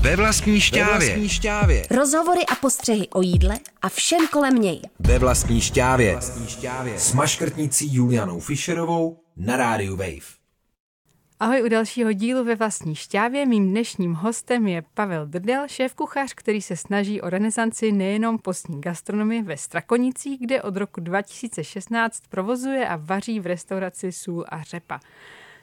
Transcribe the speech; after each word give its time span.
Ve 0.00 0.16
vlastní 0.16 0.60
šťávě. 0.60 0.98
Ve 0.98 0.98
vlastní 0.98 1.28
šťávě. 1.28 1.86
Rozhovory 1.90 2.40
a 2.46 2.54
postřehy 2.54 3.08
o 3.08 3.22
jídle 3.22 3.58
a 3.82 3.88
všem 3.88 4.28
kolem 4.28 4.54
něj. 4.54 4.80
Ve 4.98 5.18
vlastní 5.18 5.60
šťávě. 5.60 6.12
Vlastní 6.12 6.46
šťávě. 6.46 6.98
S 6.98 7.12
maškrtnicí 7.12 7.94
Julianou 7.94 8.40
Fischerovou 8.40 9.20
na 9.36 9.56
rádiu 9.56 9.96
Wave. 9.96 10.38
Ahoj 11.40 11.62
u 11.62 11.68
dalšího 11.68 12.12
dílu 12.12 12.44
ve 12.44 12.54
vlastní 12.54 12.94
šťávě. 12.94 13.46
Mým 13.46 13.70
dnešním 13.70 14.14
hostem 14.14 14.66
je 14.66 14.82
Pavel 14.94 15.26
Drdel, 15.26 15.68
šéf 15.68 15.94
kuchař, 15.94 16.34
který 16.34 16.62
se 16.62 16.76
snaží 16.76 17.20
o 17.20 17.30
renesanci 17.30 17.92
nejenom 17.92 18.38
postní 18.38 18.80
gastronomie 18.80 19.42
ve 19.42 19.56
Strakonicích, 19.56 20.40
kde 20.40 20.62
od 20.62 20.76
roku 20.76 21.00
2016 21.00 22.22
provozuje 22.28 22.88
a 22.88 22.96
vaří 22.96 23.40
v 23.40 23.46
restauraci 23.46 24.12
Sůl 24.12 24.44
a 24.48 24.62
řepa. 24.62 25.00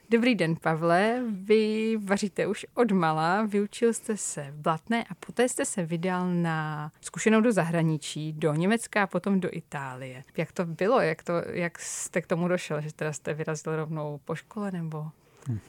Dobrý 0.10 0.36
den, 0.36 0.56
Pavle. 0.56 1.24
Vy 1.32 1.98
vaříte 2.04 2.48
už 2.48 2.66
od 2.74 2.92
mala, 2.92 3.42
vyučil 3.42 3.94
jste 3.94 4.18
se 4.18 4.48
v 4.52 4.62
Blatné 4.62 5.04
a 5.04 5.16
poté 5.26 5.50
jste 5.50 5.66
se 5.66 5.86
vydal 5.86 6.34
na 6.34 6.92
zkušenou 7.02 7.42
do 7.42 7.52
zahraničí, 7.52 8.34
do 8.34 8.54
Německa 8.54 9.04
a 9.04 9.08
potom 9.08 9.40
do 9.40 9.50
Itálie. 9.52 10.24
Jak 10.38 10.52
to 10.52 10.66
bylo? 10.66 11.02
Jak, 11.02 11.24
to, 11.24 11.34
jak 11.52 11.80
jste 11.80 12.22
k 12.22 12.28
tomu 12.28 12.48
došel? 12.48 12.82
Že 12.82 12.94
teda 12.94 13.14
jste 13.14 13.34
vyrazil 13.34 13.76
rovnou 13.76 14.20
po 14.26 14.36
škole 14.36 14.72
nebo 14.72 15.06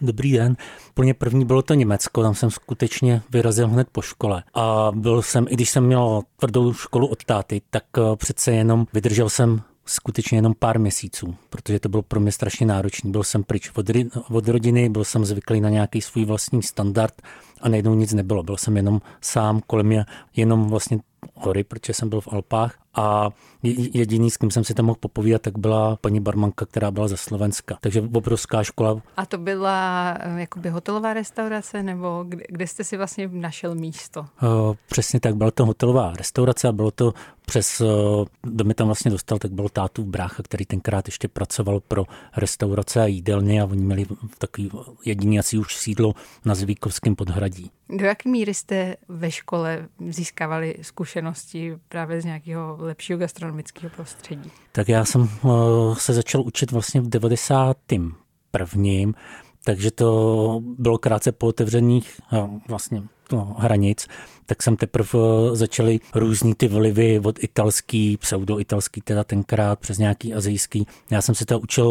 Dobrý 0.00 0.32
den. 0.32 0.56
Plně 0.94 1.14
první 1.14 1.44
bylo 1.44 1.62
to 1.62 1.74
Německo, 1.74 2.22
tam 2.22 2.34
jsem 2.34 2.50
skutečně 2.50 3.22
vyrazil 3.30 3.68
hned 3.68 3.88
po 3.92 4.02
škole. 4.02 4.42
A 4.54 4.90
byl 4.94 5.22
jsem, 5.22 5.46
i 5.48 5.54
když 5.54 5.70
jsem 5.70 5.86
měl 5.86 6.22
tvrdou 6.36 6.72
školu 6.72 7.06
od 7.06 7.24
táty, 7.24 7.62
tak 7.70 7.84
eh, 7.98 8.16
přece 8.16 8.52
jenom 8.52 8.86
vydržel 8.92 9.28
jsem 9.28 9.62
skutečně 9.86 10.38
jenom 10.38 10.54
pár 10.58 10.78
měsíců, 10.80 11.36
protože 11.50 11.80
to 11.80 11.88
bylo 11.88 12.02
pro 12.02 12.20
mě 12.20 12.32
strašně 12.32 12.66
náročné. 12.66 13.10
Byl 13.10 13.24
jsem 13.24 13.44
pryč 13.44 13.70
od, 13.74 13.86
od 14.30 14.48
rodiny, 14.48 14.88
byl 14.88 15.04
jsem 15.04 15.24
zvyklý 15.24 15.60
na 15.60 15.70
nějaký 15.70 16.00
svůj 16.00 16.24
vlastní 16.24 16.62
standard 16.62 17.22
a 17.60 17.68
najednou 17.68 17.94
nic 17.94 18.12
nebylo. 18.12 18.42
Byl 18.42 18.56
jsem 18.56 18.76
jenom 18.76 19.00
sám, 19.20 19.60
kolem 19.66 19.86
mě 19.86 20.04
jenom 20.36 20.68
vlastně 20.68 20.98
hory, 21.34 21.64
protože 21.64 21.94
jsem 21.94 22.08
byl 22.08 22.20
v 22.20 22.28
Alpách 22.32 22.78
a 22.96 23.30
jediný, 23.92 24.30
s 24.30 24.36
kým 24.36 24.50
jsem 24.50 24.64
si 24.64 24.74
tam 24.74 24.86
mohl 24.86 24.98
popovídat, 25.00 25.42
tak 25.42 25.58
byla 25.58 25.96
paní 25.96 26.20
barmanka, 26.20 26.66
která 26.66 26.90
byla 26.90 27.08
ze 27.08 27.16
Slovenska. 27.16 27.78
Takže 27.80 28.02
obrovská 28.14 28.62
škola. 28.62 29.02
A 29.16 29.26
to 29.26 29.38
byla 29.38 30.14
eh, 30.20 30.40
jakoby 30.40 30.68
hotelová 30.68 31.14
restaurace, 31.14 31.82
nebo 31.82 32.24
kde, 32.28 32.44
kde 32.48 32.66
jste 32.66 32.84
si 32.84 32.96
vlastně 32.96 33.28
našel 33.32 33.74
místo? 33.74 34.20
Uh, 34.20 34.74
přesně 34.88 35.20
tak, 35.20 35.36
byla 35.36 35.50
to 35.50 35.66
hotelová 35.66 36.12
restaurace 36.12 36.68
a 36.68 36.72
bylo 36.72 36.90
to 36.90 37.12
přes, 37.46 37.80
uh, 37.80 37.88
kdo 38.42 38.64
mi 38.64 38.74
tam 38.74 38.86
vlastně 38.86 39.10
dostal, 39.10 39.38
tak 39.38 39.52
byl 39.52 39.68
tátu 39.68 40.04
brácha, 40.04 40.42
který 40.42 40.64
tenkrát 40.64 41.08
ještě 41.08 41.28
pracoval 41.28 41.80
pro 41.80 42.04
restaurace 42.36 43.02
a 43.02 43.06
jídelny 43.06 43.60
a 43.60 43.64
oni 43.64 43.82
měli 43.82 44.06
takový 44.38 44.70
jediný 45.04 45.38
asi 45.38 45.58
už 45.58 45.76
sídlo 45.76 46.14
na 46.44 46.54
Zvíkovském 46.54 47.16
podhradí. 47.16 47.45
Do 47.88 48.06
jaké 48.06 48.28
míry 48.28 48.54
jste 48.54 48.96
ve 49.08 49.30
škole 49.30 49.88
získávali 50.08 50.76
zkušenosti 50.82 51.76
právě 51.88 52.20
z 52.20 52.24
nějakého 52.24 52.76
lepšího 52.80 53.18
gastronomického 53.18 53.90
prostředí? 53.90 54.50
Tak 54.72 54.88
já 54.88 55.04
jsem 55.04 55.22
eh, 55.44 55.48
se 55.98 56.12
začal 56.12 56.42
učit 56.42 56.70
vlastně 56.70 57.00
v 57.00 57.08
90. 57.08 57.76
prvním, 58.50 59.14
takže 59.64 59.90
to 59.90 60.60
bylo 60.78 60.98
krátce 60.98 61.32
po 61.32 61.46
otevřeních 61.46 62.20
eh, 62.32 62.48
vlastně 62.68 63.02
no, 63.32 63.56
hranic, 63.58 64.08
tak 64.46 64.62
jsem 64.62 64.76
teprve 64.76 65.08
eh, 65.14 65.56
začaly 65.56 66.00
různý 66.14 66.54
ty 66.54 66.68
vlivy 66.68 67.20
od 67.24 67.44
italský, 67.44 68.16
pseudo-italský 68.16 69.00
teda 69.00 69.24
tenkrát 69.24 69.78
přes 69.78 69.98
nějaký 69.98 70.34
azijský. 70.34 70.86
Já 71.10 71.22
jsem 71.22 71.34
se 71.34 71.46
to 71.46 71.60
učil 71.60 71.90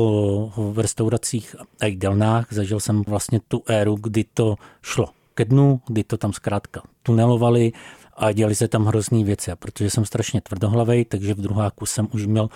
v 0.58 0.80
restauracích 0.80 1.56
a 1.82 1.86
jídelnách, 1.86 2.48
zažil 2.54 2.80
jsem 2.80 3.04
vlastně 3.08 3.40
tu 3.48 3.64
éru, 3.68 3.96
kdy 3.96 4.26
to 4.34 4.56
šlo 4.82 5.10
ke 5.36 5.46
dnu, 5.46 5.82
kdy 5.88 6.04
to 6.04 6.18
tam 6.18 6.34
zkrátka 6.34 6.82
tunelovali 7.04 7.72
a 8.18 8.32
dělali 8.32 8.56
se 8.56 8.68
tam 8.68 8.86
hrozný 8.86 9.24
věci. 9.24 9.52
A 9.52 9.56
protože 9.56 9.90
jsem 9.90 10.06
strašně 10.06 10.42
tvrdohlavý, 10.42 11.06
takže 11.06 11.34
v 11.34 11.42
druháku 11.42 11.86
jsem 11.86 12.08
už 12.14 12.26
měl 12.26 12.50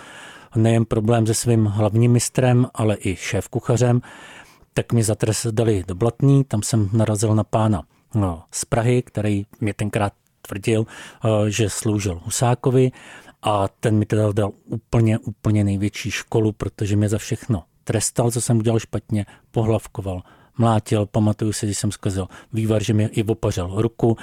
nejen 0.56 0.84
problém 0.84 1.26
se 1.26 1.34
svým 1.34 1.64
hlavním 1.64 2.12
mistrem, 2.12 2.66
ale 2.74 2.96
i 3.00 3.16
šéf 3.16 3.48
kuchařem, 3.48 4.00
tak 4.74 4.92
mi 4.92 5.02
za 5.02 5.14
trest 5.14 5.46
dali 5.46 5.84
do 5.86 5.94
Blatný, 5.94 6.44
tam 6.44 6.62
jsem 6.62 6.90
narazil 6.92 7.34
na 7.34 7.44
pána 7.44 7.82
no, 8.14 8.42
z 8.50 8.64
Prahy, 8.64 9.02
který 9.02 9.46
mě 9.60 9.74
tenkrát 9.74 10.12
tvrdil, 10.42 10.86
eh, 11.24 11.50
že 11.50 11.70
sloužil 11.70 12.20
Husákovi 12.24 12.92
a 13.42 13.68
ten 13.68 13.98
mi 13.98 14.06
teda 14.06 14.32
dal 14.32 14.52
úplně, 14.64 15.18
úplně 15.18 15.64
největší 15.64 16.10
školu, 16.10 16.52
protože 16.52 16.96
mě 16.96 17.08
za 17.08 17.18
všechno 17.18 17.62
trestal, 17.84 18.30
co 18.30 18.40
jsem 18.40 18.58
udělal 18.58 18.78
špatně, 18.78 19.26
pohlavkoval, 19.50 20.22
mlátil, 20.58 21.06
pamatuju 21.06 21.52
si, 21.52 21.66
když 21.66 21.78
jsem 21.78 21.92
zkazil 21.92 22.28
vývar, 22.52 22.82
že 22.82 22.94
mi 22.94 23.04
i 23.04 23.24
opařil 23.24 23.70
ruku 23.76 24.16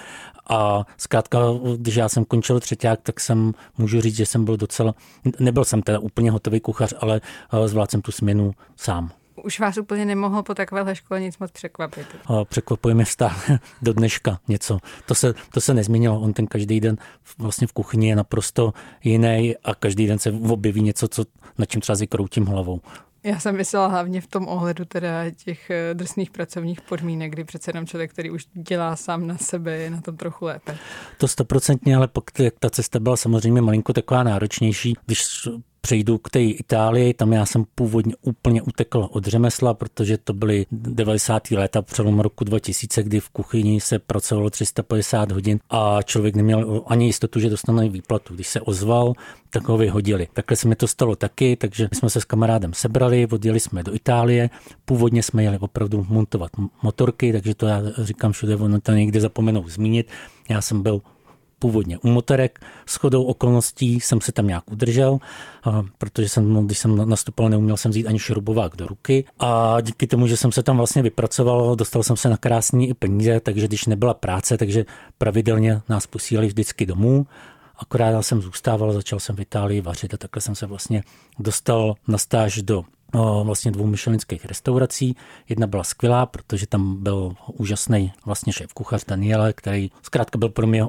a 0.50 0.86
zkrátka, 0.98 1.40
když 1.78 1.96
já 1.96 2.10
jsem 2.10 2.26
končil 2.26 2.60
třetíák, 2.60 3.00
tak 3.02 3.20
jsem, 3.20 3.54
můžu 3.78 4.02
říct, 4.02 4.16
že 4.16 4.26
jsem 4.26 4.46
byl 4.46 4.58
docela, 4.58 4.96
nebyl 5.40 5.66
jsem 5.66 5.82
teda 5.82 6.00
úplně 6.00 6.32
hotový 6.32 6.60
kuchař, 6.60 6.94
ale 7.00 7.22
eh, 7.54 7.68
zvládl 7.68 7.92
jsem 7.92 8.02
tu 8.02 8.12
směnu 8.12 8.52
sám. 8.76 9.12
Už 9.44 9.60
vás 9.60 9.78
úplně 9.78 10.06
nemohl 10.06 10.44
po 10.44 10.56
takovéhle 10.56 10.96
škole 10.96 11.22
nic 11.22 11.38
moc 11.38 11.52
překvapit. 11.52 12.08
Překvapuje 12.44 12.96
mě 12.96 13.06
stále 13.06 13.36
do 13.82 13.94
dneška 13.94 14.40
něco. 14.48 14.80
To 15.06 15.16
se, 15.16 15.34
to 15.54 15.62
se 15.62 15.74
nezměnilo. 15.74 16.20
On 16.20 16.34
ten 16.34 16.48
každý 16.48 16.80
den 16.80 16.98
vlastně 17.38 17.68
v 17.68 17.74
kuchyni 17.74 18.10
je 18.10 18.16
naprosto 18.16 18.74
jiný 19.04 19.56
a 19.64 19.76
každý 19.76 20.08
den 20.08 20.20
se 20.20 20.32
objeví 20.32 20.82
něco, 20.82 21.08
co, 21.08 21.24
na 21.58 21.66
čím 21.66 21.82
třeba 21.82 21.98
kroutím 22.10 22.46
hlavou. 22.46 22.82
Já 23.28 23.40
jsem 23.40 23.56
myslela 23.56 23.88
hlavně 23.88 24.22
v 24.22 24.28
tom 24.28 24.48
ohledu 24.48 24.86
teda 24.86 25.30
těch 25.30 25.70
eh, 25.70 25.94
drsných 25.94 26.32
pracovních 26.32 26.82
podmínek, 26.82 27.32
kdy 27.32 27.44
přece 27.44 27.70
jenom 27.70 27.88
člověk, 27.88 28.12
který 28.12 28.32
už 28.32 28.46
dělá 28.54 28.96
sám 28.96 29.28
na 29.28 29.38
sebe, 29.38 29.78
je 29.78 29.90
na 29.90 30.02
tom 30.02 30.18
trochu 30.18 30.46
lépe. 30.46 30.78
To 31.18 31.28
stoprocentně, 31.28 31.96
ale 31.96 32.08
pokud 32.08 32.34
ta 32.60 32.70
cesta 32.70 33.00
byla 33.00 33.18
samozřejmě 33.18 33.62
malinko 33.62 33.94
taková 33.94 34.24
náročnější, 34.24 34.94
když 35.06 35.24
přejdu 35.88 36.18
k 36.18 36.30
té 36.30 36.44
Itálii, 36.44 37.14
tam 37.14 37.34
já 37.34 37.46
jsem 37.46 37.66
původně 37.76 38.14
úplně 38.22 38.62
utekl 38.62 39.08
od 39.12 39.26
řemesla, 39.26 39.74
protože 39.74 40.18
to 40.18 40.34
byly 40.34 40.66
90. 40.72 41.52
léta 41.52 41.82
přelom 41.82 42.20
roku 42.20 42.44
2000, 42.44 43.04
kdy 43.04 43.20
v 43.20 43.30
kuchyni 43.30 43.82
se 43.82 44.00
pracovalo 44.00 44.50
350 44.50 45.32
hodin 45.32 45.60
a 45.70 46.02
člověk 46.04 46.36
neměl 46.36 46.84
ani 46.88 47.06
jistotu, 47.06 47.40
že 47.40 47.50
dostane 47.50 47.90
výplatu. 47.90 48.36
Když 48.36 48.48
se 48.48 48.62
ozval, 48.62 49.14
tak 49.50 49.68
ho 49.68 49.78
vyhodili. 49.78 50.28
Takhle 50.34 50.58
se 50.58 50.68
mi 50.68 50.76
to 50.76 50.88
stalo 50.88 51.16
taky, 51.16 51.56
takže 51.56 51.90
jsme 51.94 52.10
se 52.10 52.22
s 52.22 52.26
kamarádem 52.26 52.74
sebrali, 52.74 53.28
odjeli 53.32 53.60
jsme 53.60 53.84
do 53.84 53.96
Itálie. 53.96 54.50
Původně 54.86 55.24
jsme 55.24 55.44
jeli 55.44 55.58
opravdu 55.58 56.06
montovat 56.10 56.52
motorky, 56.82 57.32
takže 57.32 57.56
to 57.56 57.66
já 57.66 57.82
říkám 57.98 58.32
všude, 58.32 58.56
ono 58.56 58.82
to 58.82 58.92
někde 58.92 59.22
zapomenou 59.22 59.70
zmínit. 59.70 60.08
Já 60.50 60.62
jsem 60.62 60.82
byl 60.82 61.02
původně 61.60 61.98
u 61.98 62.08
motorek. 62.08 62.60
S 62.86 62.96
chodou 62.96 63.24
okolností 63.24 64.00
jsem 64.00 64.22
se 64.22 64.32
tam 64.32 64.48
nějak 64.48 64.72
udržel, 64.72 65.20
protože 65.98 66.30
jsem, 66.30 66.54
no, 66.54 66.64
když 66.64 66.80
jsem 66.80 67.10
nastupoval, 67.10 67.50
neuměl 67.50 67.78
jsem 67.78 67.92
vzít 67.92 68.08
ani 68.08 68.20
šrubovák 68.20 68.76
do 68.76 68.88
ruky. 68.88 69.26
A 69.40 69.82
díky 69.82 70.08
tomu, 70.08 70.28
že 70.28 70.38
jsem 70.38 70.52
se 70.52 70.64
tam 70.64 70.78
vlastně 70.78 71.02
vypracoval, 71.02 71.76
dostal 71.76 72.04
jsem 72.04 72.18
se 72.18 72.30
na 72.30 72.38
krásný 72.38 72.90
i 72.90 72.94
peníze, 72.94 73.40
takže 73.40 73.68
když 73.68 73.86
nebyla 73.86 74.14
práce, 74.14 74.58
takže 74.58 74.86
pravidelně 75.18 75.82
nás 75.90 76.08
posílali 76.08 76.48
vždycky 76.48 76.86
domů. 76.86 77.28
Akorát 77.80 78.10
já 78.10 78.22
jsem 78.22 78.42
zůstával, 78.42 78.94
začal 78.94 79.20
jsem 79.20 79.36
v 79.36 79.40
Itálii 79.40 79.82
vařit 79.82 80.14
a 80.14 80.18
takhle 80.18 80.42
jsem 80.42 80.56
se 80.56 80.66
vlastně 80.66 81.04
dostal 81.40 81.96
na 82.08 82.18
stáž 82.18 82.62
do 82.62 82.84
vlastně 83.44 83.72
dvou 83.72 83.86
myšelinských 83.86 84.46
restaurací. 84.46 85.16
Jedna 85.50 85.68
byla 85.68 85.84
skvělá, 85.84 86.26
protože 86.26 86.68
tam 86.68 87.04
byl 87.04 87.34
úžasný 87.54 88.14
vlastně 88.26 88.54
šéf 88.54 88.74
kuchař 88.74 89.06
Daniele, 89.06 89.54
který 89.54 89.92
zkrátka 90.02 90.38
byl 90.38 90.50
pro 90.50 90.68
mě 90.68 90.86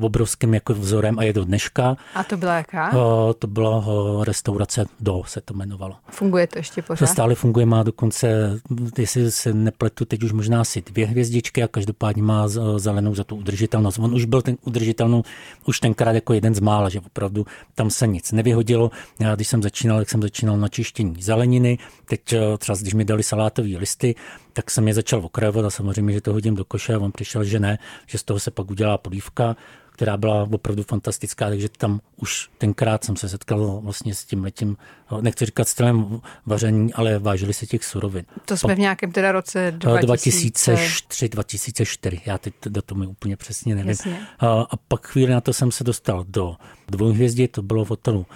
obrovským 0.00 0.54
jako 0.54 0.74
vzorem 0.74 1.18
a 1.18 1.22
je 1.22 1.32
do 1.32 1.44
dneška. 1.44 1.96
A 2.14 2.24
to 2.24 2.36
byla 2.36 2.54
jaká? 2.54 2.90
To 3.38 3.46
byla 3.46 3.84
restaurace 4.24 4.86
Do, 5.00 5.22
se 5.26 5.40
to 5.40 5.54
jmenovalo. 5.54 5.96
Funguje 6.10 6.46
to 6.46 6.58
ještě 6.58 6.82
pořád? 6.82 7.06
To 7.06 7.12
stále 7.12 7.34
funguje, 7.34 7.66
má 7.66 7.82
dokonce, 7.82 8.60
jestli 8.98 9.30
se 9.30 9.54
nepletu, 9.54 10.04
teď 10.04 10.22
už 10.22 10.32
možná 10.32 10.60
asi 10.60 10.82
dvě 10.82 11.06
hvězdičky 11.06 11.62
a 11.62 11.68
každopádně 11.68 12.22
má 12.22 12.48
zelenou 12.76 13.14
za 13.14 13.24
tu 13.24 13.36
udržitelnost. 13.36 13.98
On 13.98 14.14
už 14.14 14.24
byl 14.24 14.42
ten 14.42 14.56
udržitelnou 14.64 15.22
už 15.66 15.80
tenkrát 15.80 16.12
jako 16.12 16.32
jeden 16.32 16.54
z 16.54 16.60
mála, 16.60 16.88
že 16.88 17.00
opravdu 17.00 17.46
tam 17.74 17.90
se 17.90 18.06
nic 18.06 18.32
nevyhodilo. 18.32 18.90
Já 19.20 19.34
když 19.34 19.48
jsem 19.48 19.62
začínal, 19.62 19.98
jak 19.98 20.10
jsem 20.10 20.22
začínal 20.22 20.56
na 20.56 20.68
čištění 20.68 21.22
zelenou, 21.22 21.43
zeleniny. 21.44 21.78
Teď 22.04 22.32
eh, 22.32 22.58
třeba, 22.58 22.78
když 22.80 22.94
mi 22.94 23.04
dali 23.04 23.22
salátové 23.22 23.68
listy, 23.78 24.14
tak 24.52 24.70
jsem 24.70 24.88
je 24.88 24.94
začal 24.94 25.24
okrajovat 25.24 25.64
a 25.64 25.70
samozřejmě, 25.70 26.12
že 26.12 26.20
to 26.20 26.32
hodím 26.32 26.54
do 26.54 26.64
koše 26.64 26.94
a 26.94 26.98
on 26.98 27.12
přišel, 27.12 27.44
že 27.44 27.60
ne, 27.60 27.78
že 28.06 28.18
z 28.18 28.22
toho 28.22 28.40
se 28.40 28.50
pak 28.50 28.70
udělá 28.70 28.98
polívka 28.98 29.56
která 29.94 30.16
byla 30.16 30.48
opravdu 30.52 30.82
fantastická, 30.82 31.48
takže 31.48 31.68
tam 31.68 32.00
už 32.16 32.50
tenkrát 32.58 33.04
jsem 33.04 33.16
se 33.16 33.28
setkal 33.28 33.80
vlastně 33.80 34.14
s 34.14 34.24
tím 34.24 34.44
letím, 34.44 34.76
nechci 35.20 35.46
říkat 35.46 35.68
stylem 35.68 36.20
vaření, 36.46 36.94
ale 36.94 37.18
vážili 37.18 37.54
se 37.54 37.66
těch 37.66 37.84
surovin. 37.84 38.24
To 38.44 38.56
jsme 38.56 38.74
v 38.74 38.78
nějakém 38.78 39.12
teda 39.12 39.32
roce 39.32 39.78
2003, 40.00 41.28
2004, 41.28 42.20
já 42.26 42.38
teď 42.38 42.54
do 42.68 42.82
toho 42.82 42.98
mi 42.98 43.06
úplně 43.06 43.36
přesně 43.36 43.74
nevím. 43.74 43.88
Jasně. 43.88 44.26
A 44.70 44.76
pak 44.88 45.06
chvíli 45.06 45.32
na 45.32 45.40
to 45.40 45.52
jsem 45.52 45.72
se 45.72 45.84
dostal 45.84 46.24
do 46.28 46.56
dvojhvězdy, 46.88 47.48
to 47.48 47.62
bylo 47.62 47.84
v 47.84 47.90
hotelu 47.90 48.26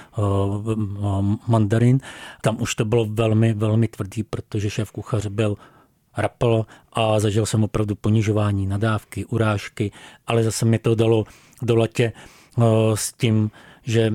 Mandarin, 1.46 2.00
tam 2.42 2.56
už 2.60 2.74
to 2.74 2.84
bylo 2.84 3.04
velmi, 3.04 3.54
velmi 3.54 3.88
tvrdý, 3.88 4.22
protože 4.22 4.70
šéf 4.70 4.90
kuchař 4.92 5.26
byl 5.26 5.56
rapl 6.18 6.66
a 6.92 7.20
zažil 7.20 7.46
jsem 7.46 7.64
opravdu 7.64 7.94
ponižování, 7.94 8.66
nadávky, 8.66 9.24
urážky, 9.24 9.92
ale 10.26 10.44
zase 10.44 10.64
mi 10.64 10.78
to 10.78 10.94
dalo 10.94 11.24
do 11.62 11.76
latě 11.76 12.12
s 12.94 13.12
tím, 13.12 13.50
že 13.82 14.12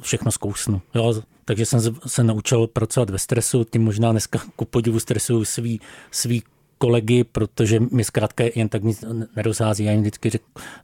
všechno 0.00 0.32
zkousnu. 0.32 0.82
Jo? 0.94 1.22
Takže 1.44 1.66
jsem 1.66 1.80
se 2.06 2.24
naučil 2.24 2.66
pracovat 2.66 3.10
ve 3.10 3.18
stresu, 3.18 3.64
tím 3.64 3.82
možná 3.84 4.10
dneska 4.10 4.38
ku 4.56 4.64
podivu 4.64 5.00
stresuju 5.00 5.44
svý, 5.44 5.80
svý 6.10 6.42
kolegy, 6.84 7.24
protože 7.24 7.80
mi 7.80 8.04
zkrátka 8.04 8.44
jen 8.54 8.68
tak 8.68 8.82
nic 8.82 9.04
nerozhází. 9.36 9.84
Já 9.84 9.92
jim 9.92 10.00
vždycky 10.00 10.30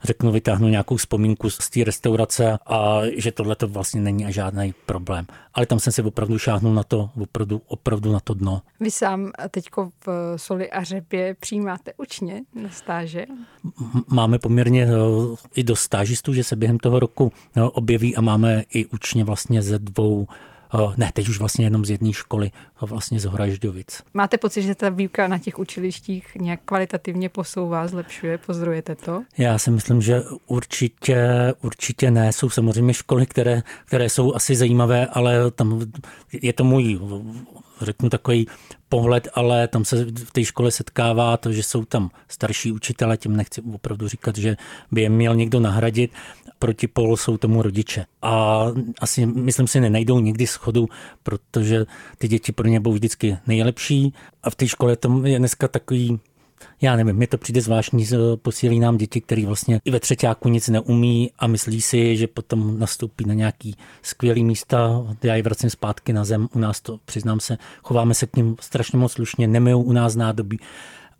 řeknu, 0.02 0.32
vytáhnu 0.32 0.68
nějakou 0.68 0.96
vzpomínku 0.96 1.50
z 1.50 1.70
té 1.70 1.84
restaurace 1.84 2.58
a 2.66 3.00
že 3.16 3.32
tohle 3.32 3.56
to 3.56 3.68
vlastně 3.68 4.00
není 4.00 4.32
žádný 4.32 4.74
problém. 4.86 5.26
Ale 5.54 5.66
tam 5.66 5.78
jsem 5.80 5.92
si 5.92 6.02
opravdu 6.02 6.38
šáhnul 6.38 6.74
na 6.74 6.82
to, 6.82 7.10
opravdu, 7.22 7.62
opravdu 7.66 8.12
na 8.12 8.20
to 8.20 8.34
dno. 8.34 8.62
Vy 8.80 8.90
sám 8.90 9.32
teďko 9.50 9.90
v 10.06 10.34
soli 10.36 10.70
a 10.70 10.84
řepě 10.84 11.36
přijímáte 11.40 11.92
učně 11.96 12.42
na 12.54 12.70
stáže? 12.70 13.26
Máme 14.08 14.38
poměrně 14.38 14.84
eh, 14.84 14.90
i 15.54 15.64
do 15.64 15.76
stážistů, 15.76 16.32
že 16.32 16.44
se 16.44 16.56
během 16.56 16.78
toho 16.78 17.00
roku 17.00 17.32
eh, 17.56 17.62
objeví 17.62 18.16
a 18.16 18.20
máme 18.20 18.64
i 18.74 18.86
učně 18.86 19.24
vlastně 19.24 19.62
ze 19.62 19.78
dvou 19.78 20.26
Eh, 20.28 20.49
ne, 20.96 21.10
teď 21.14 21.28
už 21.28 21.38
vlastně 21.38 21.66
jenom 21.66 21.84
z 21.84 21.90
jedné 21.90 22.12
školy, 22.12 22.50
vlastně 22.80 23.20
z 23.20 23.24
Horažďovic. 23.24 24.02
Máte 24.14 24.38
pocit, 24.38 24.62
že 24.62 24.74
ta 24.74 24.88
výuka 24.88 25.28
na 25.28 25.38
těch 25.38 25.58
učilištích 25.58 26.36
nějak 26.40 26.60
kvalitativně 26.64 27.28
posouvá, 27.28 27.86
zlepšuje? 27.86 28.38
Pozorujete 28.38 28.94
to? 28.94 29.22
Já 29.38 29.58
si 29.58 29.70
myslím, 29.70 30.02
že 30.02 30.22
určitě, 30.46 31.28
určitě 31.62 32.10
ne. 32.10 32.32
Jsou 32.32 32.50
samozřejmě 32.50 32.94
školy, 32.94 33.26
které, 33.26 33.62
které 33.84 34.08
jsou 34.08 34.34
asi 34.34 34.56
zajímavé, 34.56 35.06
ale 35.06 35.50
tam 35.50 35.80
je 36.32 36.52
to 36.52 36.64
můj 36.64 37.00
řeknu 37.80 38.08
takový 38.08 38.46
pohled, 38.88 39.28
ale 39.34 39.68
tam 39.68 39.84
se 39.84 40.04
v 40.04 40.32
té 40.32 40.44
škole 40.44 40.70
setkává 40.70 41.36
to, 41.36 41.52
že 41.52 41.62
jsou 41.62 41.84
tam 41.84 42.10
starší 42.28 42.72
učitele, 42.72 43.16
tím 43.16 43.36
nechci 43.36 43.62
opravdu 43.74 44.08
říkat, 44.08 44.36
že 44.36 44.56
by 44.92 45.02
je 45.02 45.08
měl 45.08 45.34
někdo 45.34 45.60
nahradit, 45.60 46.10
protipol 46.60 47.16
jsou 47.16 47.36
tomu 47.36 47.62
rodiče. 47.62 48.06
A 48.22 48.64
asi, 49.00 49.26
myslím 49.26 49.66
si, 49.66 49.80
nenajdou 49.80 50.20
nikdy 50.20 50.46
schodu, 50.46 50.88
protože 51.22 51.86
ty 52.18 52.28
děti 52.28 52.52
pro 52.52 52.68
ně 52.68 52.80
budou 52.80 52.94
vždycky 52.94 53.38
nejlepší 53.46 54.14
a 54.42 54.50
v 54.50 54.54
té 54.54 54.68
škole 54.68 54.96
to 54.96 55.26
je 55.26 55.38
dneska 55.38 55.68
takový 55.68 56.20
já 56.82 56.96
nevím, 56.96 57.16
mi 57.16 57.26
to 57.26 57.38
přijde 57.38 57.60
zvláštní, 57.60 58.06
posílí 58.42 58.80
nám 58.80 58.96
děti, 58.96 59.20
které 59.20 59.46
vlastně 59.46 59.80
i 59.84 59.90
ve 59.90 60.00
třetíku 60.00 60.48
nic 60.48 60.68
neumí 60.68 61.30
a 61.38 61.46
myslí 61.46 61.80
si, 61.80 62.16
že 62.16 62.26
potom 62.26 62.78
nastoupí 62.78 63.24
na 63.24 63.34
nějaký 63.34 63.76
skvělý 64.02 64.44
místa. 64.44 65.06
Já 65.22 65.34
je 65.34 65.42
vracím 65.42 65.70
zpátky 65.70 66.12
na 66.12 66.24
zem, 66.24 66.48
u 66.54 66.58
nás 66.58 66.80
to, 66.80 66.98
přiznám 67.04 67.40
se, 67.40 67.58
chováme 67.82 68.14
se 68.14 68.26
k 68.26 68.36
ním 68.36 68.56
strašně 68.60 68.98
moc 68.98 69.12
slušně, 69.12 69.48
nemijou 69.48 69.82
u 69.82 69.92
nás 69.92 70.16
nádobí, 70.16 70.60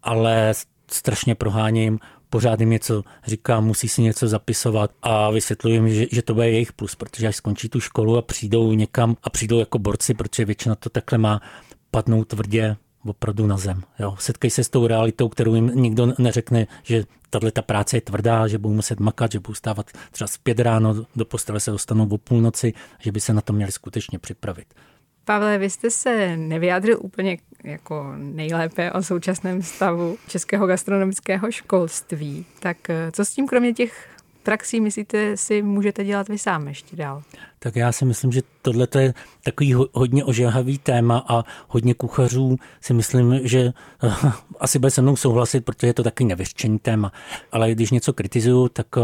ale 0.03 0.53
strašně 0.89 1.35
proháním, 1.35 1.99
pořád 2.31 2.61
jim 2.61 2.71
něco 2.71 3.03
říkám, 3.27 3.65
musí 3.65 3.89
si 3.89 4.03
něco 4.03 4.29
zapisovat 4.29 4.91
a 5.03 5.31
vysvětluji 5.31 5.75
jim, 5.75 5.89
že, 5.89 6.07
že 6.13 6.23
to 6.23 6.35
bude 6.35 6.51
jejich 6.51 6.73
plus, 6.73 6.95
protože 6.95 7.29
až 7.29 7.37
skončí 7.37 7.69
tu 7.69 7.81
školu 7.81 8.17
a 8.17 8.23
přijdou 8.23 8.73
někam 8.73 9.17
a 9.23 9.31
přijdou 9.31 9.59
jako 9.59 9.79
borci, 9.79 10.15
protože 10.15 10.45
většina 10.45 10.75
to 10.75 10.91
takhle 10.91 11.19
má, 11.19 11.41
padnou 11.91 12.25
tvrdě 12.25 12.77
opravdu 13.05 13.47
na 13.47 13.57
zem. 13.57 13.83
Jo. 13.99 14.17
Setkají 14.19 14.51
se 14.51 14.65
s 14.65 14.69
tou 14.69 14.87
realitou, 14.87 15.29
kterou 15.29 15.55
jim 15.55 15.67
nikdo 15.75 16.15
neřekne, 16.19 16.67
že 16.83 17.05
tahle 17.31 17.53
ta 17.53 17.63
práce 17.63 17.97
je 17.97 18.01
tvrdá, 18.01 18.49
že 18.49 18.59
budou 18.59 18.75
muset 18.75 19.01
makat, 19.01 19.33
že 19.33 19.39
budou 19.39 19.55
stávat 19.55 19.91
třeba 20.11 20.29
z 20.29 20.39
pět 20.39 20.61
ráno, 20.61 21.07
do 21.17 21.25
postele 21.25 21.61
se 21.61 21.71
dostanou 21.71 22.09
o 22.09 22.19
půlnoci, 22.19 22.73
že 22.99 23.13
by 23.13 23.21
se 23.21 23.33
na 23.33 23.41
to 23.41 23.53
měli 23.53 23.73
skutečně 23.73 24.19
připravit. 24.19 24.75
Pavle, 25.25 25.59
vy 25.59 25.71
jste 25.71 25.91
se 25.91 26.37
nevyjádřil 26.37 26.99
úplně 27.01 27.37
jako 27.65 28.13
nejlépe 28.17 28.93
o 28.93 29.03
současném 29.03 29.63
stavu 29.63 30.17
českého 30.29 30.67
gastronomického 30.67 31.51
školství. 31.51 32.47
Tak 32.59 32.91
eh, 32.91 33.11
co 33.13 33.25
s 33.25 33.35
tím 33.35 33.47
kromě 33.47 33.73
těch 33.73 34.09
praxí 34.43 34.81
myslíte 34.81 35.37
si 35.37 35.63
můžete 35.63 36.05
dělat 36.05 36.29
vy 36.29 36.39
sám 36.39 36.69
ještě 36.69 36.97
dál? 36.97 37.23
Tak 37.59 37.77
já 37.77 37.93
si 37.93 38.05
myslím, 38.05 38.33
že 38.33 38.43
tohle 38.63 38.89
je 38.99 39.15
takový 39.45 39.75
hodně 39.93 40.25
ožehavý 40.25 40.79
téma 40.79 41.25
a 41.29 41.45
hodně 41.69 41.95
kuchařů 41.95 42.57
si 42.81 42.95
myslím, 42.95 43.41
že 43.43 43.73
uh, 44.03 44.33
asi 44.61 44.79
bude 44.79 44.91
se 44.91 45.03
mnou 45.03 45.17
souhlasit, 45.17 45.65
protože 45.65 45.87
je 45.87 45.95
to 45.95 46.03
takový 46.03 46.29
nevyřčený 46.29 46.79
téma. 46.79 47.13
Ale 47.53 47.71
když 47.71 47.91
něco 47.91 48.13
kritizuju, 48.13 48.69
tak 48.69 48.87
uh, 48.97 49.03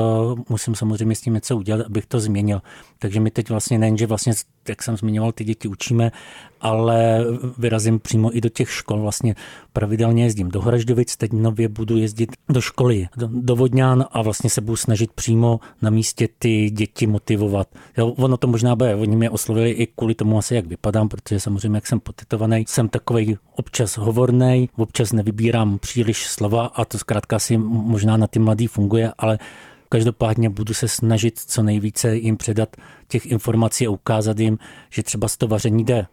musím 0.49 0.75
samozřejmě 0.75 1.15
s 1.15 1.21
tím 1.21 1.35
něco 1.35 1.57
udělat, 1.57 1.87
abych 1.87 2.07
to 2.07 2.21
změnil. 2.21 2.63
Takže 2.99 3.21
my 3.21 3.31
teď 3.31 3.51
vlastně 3.51 3.79
nejen, 3.79 3.99
že 3.99 4.07
vlastně, 4.07 4.33
jak 4.69 4.83
jsem 4.83 4.97
zmiňoval, 4.97 5.33
ty 5.33 5.45
děti 5.45 5.69
učíme, 5.69 6.13
ale 6.61 7.25
vyrazím 7.59 7.99
přímo 7.99 8.37
i 8.37 8.41
do 8.41 8.49
těch 8.49 8.71
škol. 8.71 9.01
Vlastně 9.01 9.35
pravidelně 9.73 10.25
jezdím 10.25 10.49
do 10.49 10.61
Horaždovic, 10.61 11.17
teď 11.17 11.33
nově 11.33 11.69
budu 11.69 11.97
jezdit 11.97 12.37
do 12.49 12.61
školy 12.61 13.09
do, 13.17 13.29
do 13.33 13.57
Vodňán 13.57 14.05
a 14.11 14.23
vlastně 14.23 14.51
se 14.51 14.61
budu 14.61 14.77
snažit 14.77 15.13
přímo 15.13 15.61
na 15.83 15.91
místě 15.91 16.29
ty 16.39 16.71
děti 16.71 17.07
motivovat. 17.07 17.69
Jo, 17.99 18.09
ono 18.09 18.37
to 18.37 18.47
možná 18.47 18.77
bude, 18.77 18.95
oni 18.95 19.17
mě 19.17 19.31
oslovili 19.31 19.71
i 19.71 19.87
kvůli 19.87 20.15
tomu 20.15 20.39
asi, 20.39 20.55
jak 20.55 20.67
vypadám, 20.67 21.09
protože 21.09 21.41
samozřejmě, 21.41 21.77
jak 21.77 21.87
jsem 21.87 22.01
potetovaný, 22.01 22.65
jsem 22.69 22.89
takový 22.89 23.39
občas 23.57 23.97
hovorný, 23.97 24.69
občas 24.77 25.13
nevybírám 25.13 25.79
příliš 25.79 26.27
slova 26.27 26.67
a 26.67 26.85
to 26.85 26.99
zkrátka 26.99 27.39
si 27.39 27.59
možná 27.59 28.17
na 28.17 28.27
ty 28.27 28.39
mladý 28.39 28.67
funguje, 28.67 29.13
ale 29.19 29.39
Každopádně 29.89 30.51
budu 30.51 30.75
se 30.75 30.89
snažit 30.89 31.39
co 31.39 31.63
nejvíce 31.63 32.17
jim 32.17 32.37
předat 32.37 32.77
těch 33.09 33.27
informací 33.27 33.87
a 33.87 33.91
ukázat 33.91 34.39
jim, 34.39 34.59
že 34.91 35.03
třeba 35.03 35.29
z 35.29 35.37
to 35.37 35.49
vaření 35.49 35.85
jde 35.85 36.07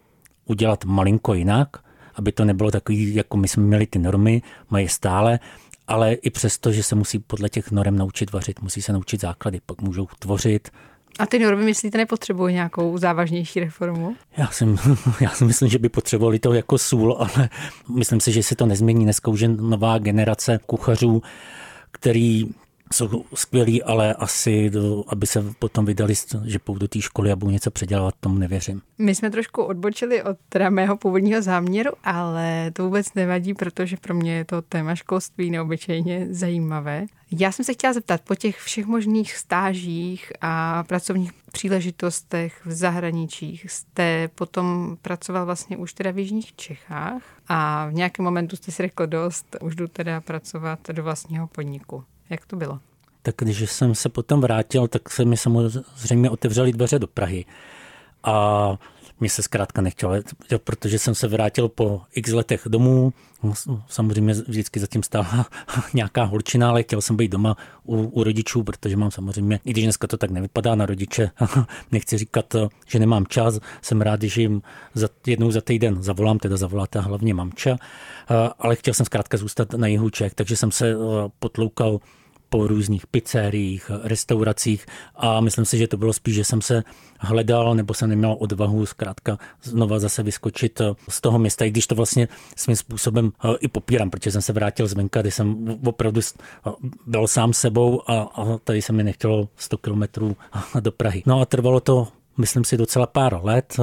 udělat 0.45 0.85
malinko 0.85 1.33
jinak, 1.33 1.67
aby 2.15 2.31
to 2.31 2.45
nebylo 2.45 2.71
takový, 2.71 3.15
jako 3.15 3.37
my 3.37 3.47
jsme 3.47 3.63
měli 3.63 3.87
ty 3.87 3.99
normy, 3.99 4.41
mají 4.69 4.87
stále, 4.87 5.39
ale 5.87 6.13
i 6.13 6.29
přesto, 6.29 6.71
že 6.71 6.83
se 6.83 6.95
musí 6.95 7.19
podle 7.19 7.49
těch 7.49 7.71
norm 7.71 7.97
naučit 7.97 8.31
vařit, 8.31 8.61
musí 8.61 8.81
se 8.81 8.93
naučit 8.93 9.21
základy, 9.21 9.61
pak 9.65 9.81
můžou 9.81 10.07
tvořit, 10.19 10.69
a 11.19 11.25
ty 11.25 11.39
normy 11.39 11.65
myslíte 11.65 11.97
nepotřebují 11.97 12.53
nějakou 12.53 12.97
závažnější 12.97 13.59
reformu? 13.59 14.15
Já 14.37 14.47
si, 14.47 14.65
já 15.21 15.29
si 15.29 15.45
myslím, 15.45 15.69
že 15.69 15.79
by 15.79 15.89
potřebovali 15.89 16.39
to 16.39 16.53
jako 16.53 16.77
sůl, 16.77 17.17
ale 17.19 17.49
myslím 17.95 18.19
si, 18.19 18.31
že 18.31 18.43
se 18.43 18.55
to 18.55 18.65
nezmění. 18.65 19.03
Dneska 19.03 19.31
už 19.31 19.39
je 19.39 19.47
nová 19.47 19.97
generace 19.97 20.59
kuchařů, 20.65 21.21
který 21.91 22.45
jsou 22.93 23.25
skvělí, 23.33 23.83
ale 23.83 24.13
asi, 24.13 24.71
aby 25.07 25.27
se 25.27 25.43
potom 25.59 25.85
vydali, 25.85 26.13
že 26.45 26.59
půjdu 26.59 26.79
do 26.79 26.87
té 26.87 27.01
školy 27.01 27.31
a 27.31 27.35
budou 27.35 27.51
něco 27.51 27.71
předělat, 27.71 28.15
tomu 28.19 28.35
nevěřím. 28.35 28.81
My 28.97 29.15
jsme 29.15 29.31
trošku 29.31 29.63
odbočili 29.63 30.23
od 30.23 30.37
teda 30.49 30.69
mého 30.69 30.97
původního 30.97 31.41
záměru, 31.41 31.91
ale 32.03 32.71
to 32.71 32.83
vůbec 32.83 33.13
nevadí, 33.13 33.53
protože 33.53 33.97
pro 33.97 34.13
mě 34.13 34.35
je 34.35 34.45
to 34.45 34.61
téma 34.61 34.95
školství 34.95 35.51
neobyčejně 35.51 36.27
zajímavé. 36.29 37.05
Já 37.31 37.51
jsem 37.51 37.65
se 37.65 37.73
chtěla 37.73 37.93
zeptat, 37.93 38.21
po 38.21 38.35
těch 38.35 38.59
všech 38.59 38.85
možných 38.85 39.35
stážích 39.35 40.31
a 40.41 40.83
pracovních 40.83 41.33
příležitostech 41.51 42.65
v 42.65 42.71
zahraničích 42.71 43.71
jste 43.71 44.29
potom 44.35 44.97
pracoval 45.01 45.45
vlastně 45.45 45.77
už 45.77 45.93
teda 45.93 46.11
v 46.11 46.19
Jižních 46.19 46.55
Čechách 46.55 47.21
a 47.47 47.87
v 47.89 47.93
nějakém 47.93 48.25
momentu 48.25 48.55
jste 48.55 48.71
si 48.71 48.83
řekl 48.83 49.07
dost, 49.07 49.55
už 49.61 49.75
jdu 49.75 49.87
teda 49.87 50.21
pracovat 50.21 50.79
do 50.91 51.03
vlastního 51.03 51.47
podniku. 51.47 52.03
Jak 52.29 52.45
to 52.45 52.55
bylo? 52.55 52.79
Tak 53.21 53.35
když 53.37 53.71
jsem 53.71 53.95
se 53.95 54.09
potom 54.09 54.41
vrátil, 54.41 54.87
tak 54.87 55.09
se 55.09 55.25
mi 55.25 55.37
samozřejmě 55.37 56.29
otevřely 56.29 56.71
dveře 56.71 56.99
do 56.99 57.07
Prahy. 57.07 57.45
A 58.23 58.77
mě 59.19 59.29
se 59.29 59.43
zkrátka 59.43 59.81
nechtělo, 59.81 60.13
protože 60.63 60.99
jsem 60.99 61.15
se 61.15 61.27
vrátil 61.27 61.69
po 61.69 62.01
x 62.15 62.31
letech 62.31 62.61
domů. 62.67 63.13
Samozřejmě 63.87 64.33
vždycky 64.33 64.79
zatím 64.79 65.03
stála 65.03 65.45
nějaká 65.93 66.23
holčina, 66.23 66.69
ale 66.69 66.83
chtěl 66.83 67.01
jsem 67.01 67.17
být 67.17 67.31
doma 67.31 67.57
u, 67.83 67.95
u 68.01 68.23
rodičů, 68.23 68.63
protože 68.63 68.97
mám 68.97 69.11
samozřejmě, 69.11 69.59
i 69.65 69.71
když 69.71 69.83
dneska 69.83 70.07
to 70.07 70.17
tak 70.17 70.31
nevypadá 70.31 70.75
na 70.75 70.85
rodiče, 70.85 71.31
nechci 71.91 72.17
říkat, 72.17 72.55
že 72.87 72.99
nemám 72.99 73.25
čas, 73.25 73.59
jsem 73.81 74.01
rád, 74.01 74.19
když 74.19 74.37
jim 74.37 74.61
za, 74.93 75.07
jednou 75.27 75.51
za 75.51 75.61
týden 75.61 76.03
zavolám, 76.03 76.39
teda 76.39 76.57
zavoláte 76.57 76.99
hlavně 76.99 77.33
mamča, 77.33 77.77
ale 78.59 78.75
chtěl 78.75 78.93
jsem 78.93 79.05
zkrátka 79.05 79.37
zůstat 79.37 79.73
na 79.73 79.87
jihu 79.87 80.09
Čech, 80.09 80.33
takže 80.33 80.55
jsem 80.55 80.71
se 80.71 80.95
potloukal 81.39 81.99
po 82.53 82.67
různých 82.67 83.07
pizzeriích, 83.07 83.91
restauracích 84.03 84.85
a 85.15 85.41
myslím 85.41 85.65
si, 85.65 85.77
že 85.77 85.87
to 85.87 85.97
bylo 85.97 86.13
spíš, 86.13 86.35
že 86.35 86.43
jsem 86.43 86.61
se 86.61 86.83
hledal 87.19 87.75
nebo 87.75 87.93
jsem 87.93 88.09
neměl 88.09 88.37
odvahu 88.39 88.85
zkrátka 88.85 89.37
znova 89.63 89.99
zase 89.99 90.23
vyskočit 90.23 90.81
eh, 90.81 90.93
z 91.09 91.21
toho 91.21 91.39
města, 91.39 91.65
i 91.65 91.69
když 91.69 91.87
to 91.87 91.95
vlastně 91.95 92.27
svým 92.55 92.75
způsobem 92.75 93.31
eh, 93.45 93.57
i 93.59 93.67
popírám, 93.67 94.09
protože 94.09 94.31
jsem 94.31 94.41
se 94.41 94.53
vrátil 94.53 94.87
zvenka, 94.87 95.21
kdy 95.21 95.31
jsem 95.31 95.77
opravdu 95.85 96.21
eh, 96.21 96.69
byl 97.07 97.27
sám 97.27 97.53
sebou 97.53 98.01
a, 98.11 98.21
a 98.21 98.57
tady 98.63 98.81
se 98.81 98.93
mi 98.93 99.03
nechtělo 99.03 99.49
100 99.57 99.77
kilometrů 99.77 100.37
do 100.79 100.91
Prahy. 100.91 101.23
No 101.25 101.41
a 101.41 101.45
trvalo 101.45 101.79
to, 101.79 102.07
myslím 102.37 102.63
si, 102.63 102.77
docela 102.77 103.07
pár 103.07 103.39
let. 103.43 103.77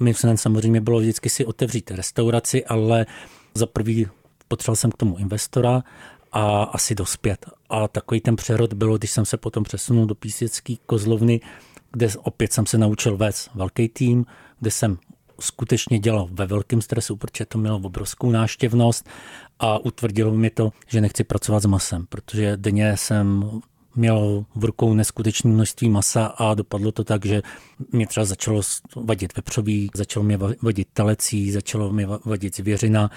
Myslím, 0.00 0.36
samozřejmě 0.36 0.80
bylo 0.80 1.00
vždycky 1.00 1.28
si 1.28 1.46
otevřít 1.46 1.90
restauraci, 1.90 2.64
ale 2.64 3.06
za 3.54 3.66
prvý 3.66 4.06
potřeboval 4.48 4.76
jsem 4.76 4.90
k 4.90 4.96
tomu 4.96 5.18
investora 5.18 5.82
a 6.32 6.62
asi 6.62 6.94
dospět. 6.94 7.46
A 7.68 7.88
takový 7.88 8.20
ten 8.20 8.36
přerod 8.36 8.72
bylo, 8.72 8.98
když 8.98 9.10
jsem 9.10 9.24
se 9.24 9.36
potom 9.36 9.64
přesunul 9.64 10.06
do 10.06 10.14
písnické 10.14 10.74
kozlovny, 10.86 11.40
kde 11.92 12.08
opět 12.18 12.52
jsem 12.52 12.66
se 12.66 12.78
naučil 12.78 13.16
vést 13.16 13.50
velký 13.54 13.88
tým, 13.88 14.26
kde 14.60 14.70
jsem 14.70 14.98
skutečně 15.40 15.98
dělal 15.98 16.28
ve 16.30 16.46
velkém 16.46 16.82
stresu, 16.82 17.16
protože 17.16 17.46
to 17.46 17.58
mělo 17.58 17.76
obrovskou 17.76 18.30
náštěvnost 18.30 19.08
a 19.58 19.78
utvrdilo 19.78 20.34
mi 20.34 20.50
to, 20.50 20.72
že 20.86 21.00
nechci 21.00 21.24
pracovat 21.24 21.62
s 21.62 21.66
masem, 21.66 22.06
protože 22.08 22.56
denně 22.56 22.96
jsem 22.96 23.50
měl 23.94 24.44
v 24.54 24.64
rukou 24.64 24.94
neskutečné 24.94 25.50
množství 25.50 25.88
masa 25.88 26.26
a 26.26 26.54
dopadlo 26.54 26.92
to 26.92 27.04
tak, 27.04 27.26
že 27.26 27.42
mě 27.92 28.06
třeba 28.06 28.24
začalo 28.24 28.60
vadit 28.96 29.36
vepřový, 29.36 29.90
začalo 29.94 30.24
mě 30.24 30.38
vadit 30.62 30.88
telecí, 30.92 31.50
začalo 31.50 31.92
mě 31.92 32.06
vadit 32.24 32.56
zvěřina 32.56 33.10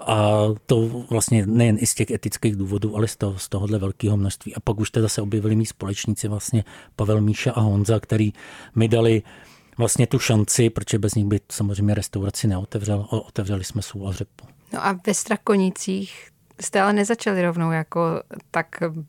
a 0.00 0.42
to 0.66 0.88
vlastně 1.10 1.46
nejen 1.46 1.76
i 1.80 1.86
z 1.86 1.94
těch 1.94 2.10
etických 2.10 2.56
důvodů, 2.56 2.96
ale 2.96 3.08
z, 3.08 3.16
toho, 3.16 3.38
z 3.38 3.48
tohohle 3.48 3.78
velkého 3.78 4.16
množství. 4.16 4.54
A 4.54 4.60
pak 4.60 4.80
už 4.80 4.90
teda 4.90 5.08
se 5.08 5.22
objevili 5.22 5.56
mý 5.56 5.66
společníci, 5.66 6.28
vlastně 6.28 6.64
Pavel 6.96 7.20
Míša 7.20 7.52
a 7.52 7.60
Honza, 7.60 8.00
který 8.00 8.32
mi 8.74 8.88
dali 8.88 9.22
vlastně 9.78 10.06
tu 10.06 10.18
šanci, 10.18 10.70
protože 10.70 10.98
bez 10.98 11.14
nich 11.14 11.26
by 11.26 11.40
samozřejmě 11.52 11.94
restauraci 11.94 12.48
neotevřel. 12.48 13.06
Otevřeli 13.10 13.64
jsme 13.64 13.82
sůl 13.82 14.08
a 14.08 14.12
řepu. 14.12 14.46
No 14.72 14.86
a 14.86 15.00
ve 15.06 15.14
Strakonicích 15.14 16.28
jste 16.60 16.80
ale 16.80 16.92
nezačali 16.92 17.42
rovnou 17.42 17.70
jako 17.70 18.22
tak, 18.50 18.66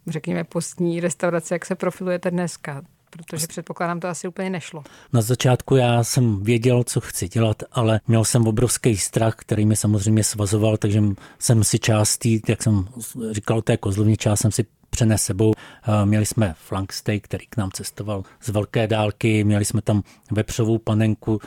řekněme, 0.07 0.43
postní 0.43 0.99
restaurace, 0.99 1.55
jak 1.55 1.65
se 1.65 1.75
profilujete 1.75 2.31
dneska. 2.31 2.81
Protože 3.09 3.47
předpokládám, 3.47 3.99
to 3.99 4.07
asi 4.07 4.27
úplně 4.27 4.49
nešlo. 4.49 4.83
Na 5.13 5.21
začátku 5.21 5.75
já 5.75 6.03
jsem 6.03 6.43
věděl, 6.43 6.83
co 6.83 7.01
chci 7.01 7.27
dělat, 7.27 7.63
ale 7.71 8.01
měl 8.07 8.25
jsem 8.25 8.47
obrovský 8.47 8.97
strach, 8.97 9.35
který 9.35 9.65
mi 9.65 9.75
samozřejmě 9.75 10.23
svazoval, 10.23 10.77
takže 10.77 11.03
jsem 11.39 11.63
si 11.63 11.79
částí, 11.79 12.41
jak 12.47 12.63
jsem 12.63 12.87
říkal, 13.31 13.61
té 13.61 13.77
kozlovní 13.77 14.17
část 14.17 14.39
jsem 14.39 14.51
si 14.51 14.65
přenes 14.89 15.23
sebou. 15.23 15.53
Eh, 15.53 16.05
měli 16.05 16.25
jsme 16.25 16.55
flanksteak, 16.57 17.23
který 17.23 17.47
k 17.47 17.57
nám 17.57 17.71
cestoval 17.71 18.23
z 18.41 18.49
velké 18.49 18.87
dálky, 18.87 19.43
měli 19.43 19.65
jsme 19.65 19.81
tam 19.81 20.03
vepřovou 20.31 20.77
panenku 20.77 21.39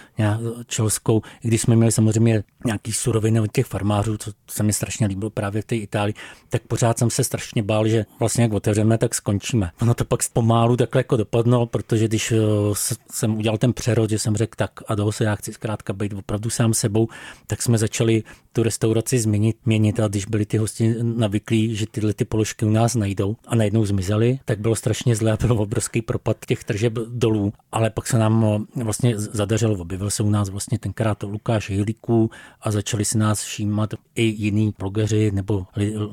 čelskou, 0.67 1.23
i 1.45 1.49
když 1.49 1.61
jsme 1.61 1.77
měli 1.77 1.93
samozřejmě 1.93 2.45
nějaký 2.65 2.93
suroviny 2.93 3.41
od 3.41 3.53
těch 3.53 3.67
farmářů, 3.67 4.19
co 4.19 4.31
se 4.51 4.63
mi 4.63 4.73
strašně 4.73 5.07
líbilo 5.07 5.31
právě 5.31 5.63
v 5.63 5.65
té 5.65 5.77
Itálii, 5.77 6.15
tak 6.49 6.63
pořád 6.63 6.99
jsem 6.99 7.11
se 7.11 7.25
strašně 7.25 7.63
bál, 7.63 7.89
že 7.89 8.07
vlastně 8.19 8.43
jak 8.43 8.53
otevřeme, 8.53 8.99
tak 8.99 9.15
skončíme. 9.15 9.71
Ono 9.83 9.95
to 9.95 10.05
pak 10.05 10.21
pomálu 10.33 10.77
takhle 10.77 11.01
jako 11.01 11.17
dopadlo, 11.17 11.67
protože 11.67 12.09
když 12.09 12.33
eh, 12.33 12.37
jsem 13.11 13.37
udělal 13.37 13.59
ten 13.59 13.73
přerod, 13.73 14.11
že 14.11 14.19
jsem 14.19 14.37
řekl 14.37 14.53
tak 14.57 14.71
a 14.87 14.95
do 14.95 15.13
se 15.13 15.25
já 15.25 15.35
chci 15.35 15.53
zkrátka 15.53 15.93
být 15.93 16.13
opravdu 16.13 16.51
sám 16.51 16.75
sebou, 16.75 17.09
tak 17.47 17.63
jsme 17.63 17.79
začali 17.79 18.23
tu 18.53 18.63
restauraci 18.63 19.19
změnit, 19.19 19.57
měnit 19.65 20.01
a 20.01 20.09
když 20.09 20.27
byli 20.27 20.47
ty 20.47 20.57
hosti 20.57 20.95
navyklí, 21.03 21.77
že 21.77 21.87
tyhle 21.91 22.15
ty 22.15 22.25
položky 22.25 22.65
u 22.65 22.71
nás 22.71 22.95
najdou 22.95 23.37
a 23.47 23.55
najednou 23.55 23.85
zmizely, 23.85 24.39
tak 24.45 24.61
bylo 24.61 24.77
strašně 24.77 25.17
zlé, 25.17 25.37
byl 25.47 25.61
obrovský 25.61 26.03
propad 26.03 26.37
těch 26.47 26.65
tržeb 26.65 26.93
dolů, 26.93 27.53
ale 27.73 27.91
pak 27.91 28.07
se 28.07 28.19
nám 28.19 28.67
eh, 28.81 28.85
vlastně 28.85 29.19
zadařilo, 29.19 29.75
objevil 29.75 30.11
se 30.11 30.23
u 30.23 30.31
nás 30.31 30.49
vlastně 30.49 30.79
tenkrát 30.79 31.23
Lukáš 31.23 31.71
Hilíků 31.71 32.31
a 32.61 32.71
začali 32.71 33.05
si 33.05 33.19
nás 33.19 33.43
všímat 33.43 33.95
i 34.15 34.23
jiní 34.23 34.75
blogeři 34.79 35.31
nebo 35.31 35.67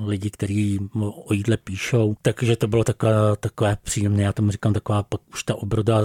lidi, 0.06 0.30
kteří 0.30 0.80
o 1.26 1.34
jídle 1.34 1.58
píšou, 1.58 2.16
takže 2.22 2.56
to 2.56 2.68
bylo 2.68 2.84
takové, 2.84 3.14
takové 3.40 3.78
příjemné, 3.84 4.24
já 4.24 4.34
tomu 4.34 4.52
říkám 4.52 4.74
taková 4.74 5.04
pak 5.04 5.22
už 5.34 5.44
ta 5.44 5.56
obroda, 5.56 6.02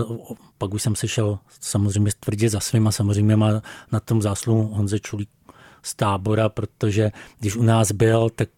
pak 0.58 0.74
už 0.74 0.82
jsem 0.82 0.96
se 0.96 1.08
šel 1.08 1.38
samozřejmě 1.60 2.10
tvrdě 2.20 2.48
za 2.50 2.60
svým 2.60 2.88
a 2.88 2.92
samozřejmě 2.92 3.36
má 3.36 3.62
na 3.92 4.00
tom 4.00 4.22
zásluhu 4.22 4.62
Honze 4.62 5.00
Čulík 5.00 5.28
z 5.84 5.94
tábora, 5.94 6.48
protože 6.48 7.10
když 7.40 7.56
u 7.56 7.62
nás 7.62 7.92
byl, 7.92 8.30
tak, 8.30 8.48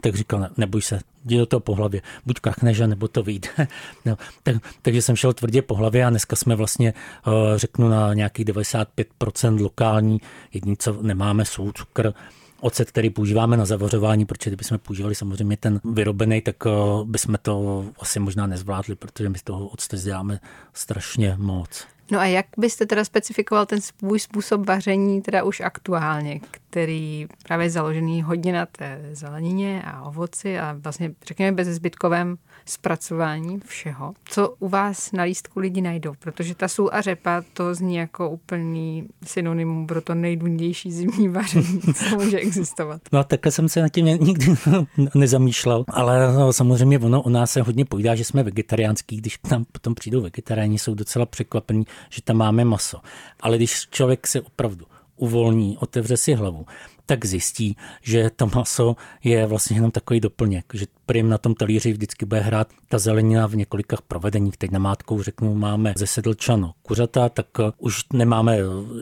tak 0.00 0.14
říkal, 0.14 0.48
neboj 0.56 0.82
se, 0.82 1.00
jdi 1.24 1.46
toho 1.46 1.60
po 1.60 1.74
hlavě, 1.74 2.02
buď 2.26 2.40
krachneš, 2.40 2.78
nebo 2.78 3.08
to 3.08 3.22
vyjde. 3.22 3.48
No, 4.04 4.16
tak, 4.42 4.56
takže 4.82 5.02
jsem 5.02 5.16
šel 5.16 5.32
tvrdě 5.32 5.62
po 5.62 5.74
hlavě 5.74 6.04
a 6.04 6.10
dneska 6.10 6.36
jsme 6.36 6.56
vlastně, 6.56 6.94
eh, 7.26 7.58
řeknu, 7.58 7.88
na 7.88 8.14
nějakých 8.14 8.46
95% 8.46 9.60
lokální, 9.60 10.20
jediný, 10.52 10.76
co 10.76 11.02
nemáme, 11.02 11.44
sůl, 11.44 11.72
cukr, 11.72 12.14
ocet, 12.60 12.90
který 12.90 13.10
používáme 13.10 13.56
na 13.56 13.64
zavařování, 13.64 14.26
protože 14.26 14.50
kdybychom 14.50 14.78
používali 14.78 15.14
samozřejmě 15.14 15.56
ten 15.56 15.80
vyrobený, 15.84 16.40
tak 16.40 16.56
eh, 16.66 16.70
bychom 17.04 17.38
to 17.42 17.84
asi 18.00 18.20
možná 18.20 18.46
nezvládli, 18.46 18.94
protože 18.94 19.28
my 19.28 19.38
z 19.38 19.42
toho 19.42 19.66
octu 19.66 19.96
děláme 19.96 20.40
strašně 20.72 21.34
moc. 21.38 21.86
No 22.12 22.18
a 22.20 22.24
jak 22.24 22.46
byste 22.58 22.86
teda 22.86 23.04
specifikoval 23.04 23.66
ten 23.66 23.80
svůj 23.80 24.20
způsob 24.20 24.66
vaření 24.66 25.22
teda 25.22 25.42
už 25.42 25.60
aktuálně, 25.60 26.40
který 26.50 27.26
právě 27.42 27.66
je 27.66 27.70
založený 27.70 28.22
hodně 28.22 28.52
na 28.52 28.66
té 28.66 29.00
zelenině 29.12 29.82
a 29.86 30.02
ovoci 30.02 30.58
a 30.58 30.76
vlastně 30.78 31.14
řekněme 31.26 31.52
bez 31.52 31.68
zbytkovém 31.68 32.36
zpracování 32.66 33.60
všeho. 33.66 34.14
Co 34.24 34.54
u 34.58 34.68
vás 34.68 35.12
na 35.12 35.22
lístku 35.22 35.60
lidi 35.60 35.80
najdou? 35.80 36.12
Protože 36.18 36.54
ta 36.54 36.68
sůl 36.68 36.90
a 36.92 37.00
řepa 37.00 37.42
to 37.52 37.74
zní 37.74 37.96
jako 37.96 38.30
úplný 38.30 39.08
synonymum 39.26 39.86
pro 39.86 40.00
to 40.00 40.14
nejdůležitější 40.14 40.92
zimní 40.92 41.28
vaření, 41.28 41.80
co 41.94 42.16
může 42.16 42.38
existovat. 42.38 43.00
No 43.12 43.24
takhle 43.24 43.52
jsem 43.52 43.68
se 43.68 43.82
na 43.82 43.88
tím 43.88 44.06
nikdy 44.06 44.54
nezamýšlel, 45.14 45.84
ale 45.88 46.32
no, 46.32 46.52
samozřejmě 46.52 46.98
ono 46.98 47.22
o 47.22 47.30
nás 47.30 47.50
se 47.50 47.62
hodně 47.62 47.84
povídá, 47.84 48.14
že 48.14 48.24
jsme 48.24 48.42
vegetariánský, 48.42 49.16
když 49.16 49.38
tam 49.48 49.64
potom 49.72 49.94
přijdou 49.94 50.20
vegetariáni, 50.20 50.78
jsou 50.78 50.94
docela 50.94 51.26
překvapení, 51.26 51.84
že 52.10 52.22
tam 52.22 52.36
máme 52.36 52.64
maso. 52.64 53.00
Ale 53.40 53.56
když 53.56 53.88
člověk 53.90 54.26
se 54.26 54.40
opravdu 54.40 54.86
uvolní, 55.16 55.78
otevře 55.78 56.16
si 56.16 56.34
hlavu, 56.34 56.66
tak 57.06 57.24
zjistí, 57.24 57.76
že 58.02 58.30
to 58.36 58.50
maso 58.54 58.96
je 59.24 59.46
vlastně 59.46 59.76
jenom 59.76 59.90
takový 59.90 60.20
doplněk, 60.20 60.64
že 60.74 60.86
prim 61.06 61.28
na 61.28 61.38
tom 61.38 61.54
talíři 61.54 61.92
vždycky 61.92 62.26
bude 62.26 62.40
hrát 62.40 62.68
ta 62.88 62.98
zelenina 62.98 63.46
v 63.46 63.56
několika 63.56 63.96
provedeních. 64.08 64.56
Teď 64.56 64.70
na 64.70 64.78
mátkou 64.78 65.22
řeknu, 65.22 65.54
máme 65.54 65.94
ze 65.96 66.06
sedlčano 66.06 66.72
kuřata, 66.82 67.28
tak 67.28 67.46
eh, 67.60 67.72
už 67.78 68.04
nemáme, 68.12 68.58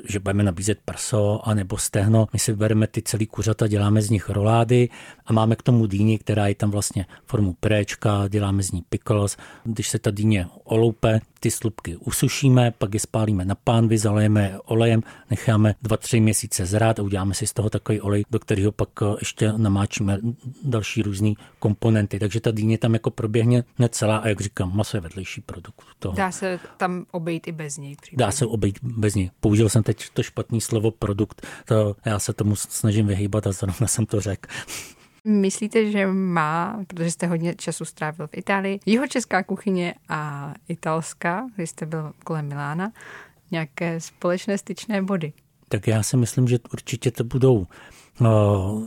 že 0.08 0.18
budeme 0.18 0.42
nabízet 0.42 0.78
prso 0.84 1.40
a 1.48 1.54
nebo 1.54 1.78
stehno. 1.78 2.26
My 2.32 2.38
si 2.38 2.54
bereme 2.54 2.86
ty 2.86 3.02
celý 3.02 3.26
kuřata, 3.26 3.66
děláme 3.66 4.02
z 4.02 4.10
nich 4.10 4.28
rolády 4.28 4.88
a 5.26 5.32
máme 5.32 5.56
k 5.56 5.62
tomu 5.62 5.86
dýni, 5.86 6.18
která 6.18 6.46
je 6.46 6.54
tam 6.54 6.70
vlastně 6.70 7.06
formu 7.26 7.56
préčka, 7.60 8.28
děláme 8.28 8.62
z 8.62 8.72
ní 8.72 8.82
pickles. 8.88 9.36
Když 9.64 9.88
se 9.88 9.98
ta 9.98 10.10
dýně 10.10 10.46
oloupe, 10.64 11.20
ty 11.40 11.50
slupky 11.50 11.96
usušíme, 11.96 12.70
pak 12.78 12.94
je 12.94 13.00
spálíme 13.00 13.44
na 13.44 13.54
pánvi, 13.54 13.98
zalejeme 13.98 14.58
olejem, 14.64 15.02
necháme 15.30 15.74
2-3 15.84 16.22
měsíce 16.22 16.66
zrát 16.66 16.98
a 16.98 17.02
uděláme 17.02 17.34
si 17.34 17.46
z 17.46 17.52
toho 17.52 17.70
takový 17.70 17.89
olej, 17.98 18.24
do 18.30 18.38
kterého 18.38 18.72
pak 18.72 18.88
eh, 19.02 19.06
ještě 19.20 19.52
namáčíme 19.52 20.18
další 20.64 21.02
různý 21.02 21.36
komponenty. 21.58 22.18
Takže 22.18 22.40
ta 22.40 22.50
dýně 22.50 22.78
tam 22.78 22.92
jako 22.92 23.10
proběhne 23.10 23.64
necelá 23.78 24.16
a 24.16 24.28
jak 24.28 24.40
říkám, 24.40 24.76
maso 24.76 24.96
je 24.96 25.00
vedlejší 25.00 25.40
produkt. 25.40 25.84
Toho. 25.98 26.14
Dá 26.14 26.30
se 26.30 26.60
tam 26.76 27.06
obejít 27.10 27.48
i 27.48 27.52
bez 27.52 27.78
něj. 27.78 27.96
Případně. 28.00 28.26
Dá 28.26 28.30
se 28.30 28.46
obejít 28.46 28.78
bez 28.82 29.14
něj. 29.14 29.30
Použil 29.40 29.68
jsem 29.68 29.82
teď 29.82 30.10
to 30.10 30.22
špatné 30.22 30.60
slovo 30.60 30.90
produkt, 30.90 31.46
to 31.64 31.96
já 32.04 32.18
se 32.18 32.32
tomu 32.32 32.56
snažím 32.56 33.06
vyhýbat 33.06 33.46
a 33.46 33.52
zrovna 33.52 33.86
jsem 33.86 34.06
to 34.06 34.20
řekl. 34.20 34.48
Myslíte, 35.24 35.90
že 35.90 36.06
má, 36.06 36.84
protože 36.86 37.10
jste 37.10 37.26
hodně 37.26 37.54
času 37.54 37.84
strávil 37.84 38.26
v 38.26 38.36
Itálii, 38.36 38.80
jeho 38.86 39.06
česká 39.06 39.42
kuchyně 39.42 39.94
a 40.08 40.54
italská, 40.68 41.46
když 41.56 41.70
jste 41.70 41.86
byl 41.86 42.12
kolem 42.24 42.48
Milána, 42.48 42.92
nějaké 43.50 44.00
společné 44.00 44.58
styčné 44.58 45.02
body? 45.02 45.32
Tak 45.70 45.86
já 45.86 46.02
si 46.02 46.16
myslím, 46.16 46.48
že 46.48 46.58
určitě 46.72 47.10
to 47.10 47.24
budou 47.24 47.66
no, 48.20 48.82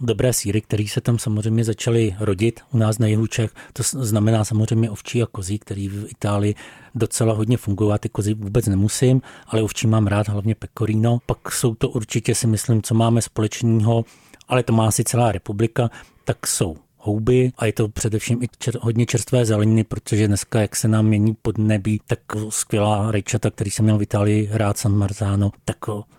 dobré 0.00 0.32
síry, 0.32 0.60
které 0.60 0.84
se 0.88 1.00
tam 1.00 1.18
samozřejmě 1.18 1.64
začaly 1.64 2.16
rodit 2.20 2.60
u 2.72 2.78
nás 2.78 2.98
na 2.98 3.06
jihu 3.06 3.26
Čech. 3.26 3.50
To 3.72 3.82
znamená 3.82 4.44
samozřejmě 4.44 4.90
ovčí 4.90 5.22
a 5.22 5.26
kozí, 5.26 5.58
který 5.58 5.88
v 5.88 6.06
Itálii 6.08 6.54
docela 6.94 7.34
hodně 7.34 7.56
fungují. 7.56 7.98
ty 7.98 8.08
kozy 8.08 8.34
vůbec 8.34 8.66
nemusím, 8.66 9.22
ale 9.46 9.62
ovčí 9.62 9.86
mám 9.86 10.06
rád, 10.06 10.28
hlavně 10.28 10.54
pecorino. 10.54 11.18
Pak 11.26 11.52
jsou 11.52 11.74
to 11.74 11.88
určitě 11.88 12.34
si 12.34 12.46
myslím, 12.46 12.82
co 12.82 12.94
máme 12.94 13.22
společného 13.22 14.04
ale 14.48 14.62
to 14.62 14.72
má 14.72 14.88
asi 14.88 15.04
celá 15.04 15.32
republika, 15.32 15.90
tak 16.24 16.46
jsou 16.46 16.76
houby 16.96 17.52
a 17.58 17.66
je 17.66 17.72
to 17.72 17.88
především 17.88 18.42
i 18.42 18.46
čer, 18.58 18.78
hodně 18.80 19.06
čerstvé 19.06 19.44
zeleniny, 19.44 19.84
protože 19.84 20.28
dneska, 20.28 20.60
jak 20.60 20.76
se 20.76 20.88
nám 20.88 21.06
mění 21.06 21.34
podnebí, 21.42 22.00
tak 22.06 22.20
skvělá 22.48 23.10
rejčata, 23.10 23.50
který 23.50 23.70
jsem 23.70 23.84
měl 23.84 23.98
v 23.98 24.02
Itálii 24.02 24.48
rád 24.52 24.78
San 24.78 24.92
Marzano, 24.92 25.50
tak 25.64 25.76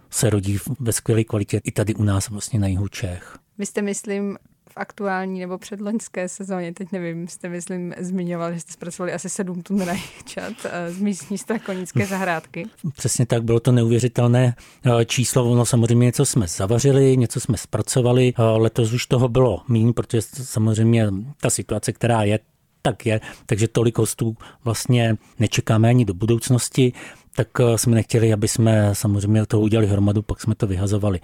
se 0.09 0.29
rodí 0.29 0.57
ve 0.79 0.93
skvělé 0.93 1.23
kvalitě 1.23 1.61
i 1.63 1.71
tady 1.71 1.95
u 1.95 2.03
nás 2.03 2.29
vlastně 2.29 2.59
na 2.59 2.67
jihu 2.67 2.87
Čech. 2.87 3.37
Vy 3.57 3.65
jste, 3.65 3.81
myslím, 3.81 4.37
v 4.69 4.77
aktuální 4.77 5.39
nebo 5.39 5.57
předloňské 5.57 6.29
sezóně, 6.29 6.73
teď 6.73 6.91
nevím, 6.91 7.27
jste 7.27 7.49
myslím 7.49 7.93
zmiňoval, 7.99 8.53
že 8.53 8.59
jste 8.59 8.73
zpracovali 8.73 9.13
asi 9.13 9.29
sedm 9.29 9.61
tun 9.61 9.81
rajčat 9.81 10.53
eh, 10.65 10.91
z 10.91 10.99
místní 10.99 11.37
strakonické 11.37 12.05
zahrádky. 12.05 12.65
Přesně 12.97 13.25
tak, 13.25 13.43
bylo 13.43 13.59
to 13.59 13.71
neuvěřitelné 13.71 14.55
eh, 14.85 15.05
číslo, 15.05 15.51
ono 15.51 15.65
samozřejmě 15.65 16.05
něco 16.05 16.25
jsme 16.25 16.47
zavařili, 16.47 17.17
něco 17.17 17.39
jsme 17.39 17.57
zpracovali, 17.57 18.33
eh, 18.37 18.41
letos 18.41 18.93
už 18.93 19.05
toho 19.05 19.27
bylo 19.27 19.61
méně, 19.67 19.93
protože 19.93 20.21
samozřejmě 20.21 21.07
ta 21.41 21.49
situace, 21.49 21.93
která 21.93 22.23
je, 22.23 22.39
tak 22.81 23.05
je, 23.05 23.21
takže 23.45 23.67
tolik 23.67 23.97
hostů 23.97 24.37
vlastně 24.63 25.17
nečekáme 25.39 25.89
ani 25.89 26.05
do 26.05 26.13
budoucnosti, 26.13 26.93
tak 27.35 27.47
jsme 27.75 27.95
nechtěli, 27.95 28.33
aby 28.33 28.47
jsme 28.47 28.89
samozřejmě 28.93 29.45
toho 29.45 29.63
udělali 29.63 29.87
hromadu, 29.87 30.21
pak 30.21 30.41
jsme 30.41 30.55
to 30.55 30.67
vyhazovali. 30.67 31.19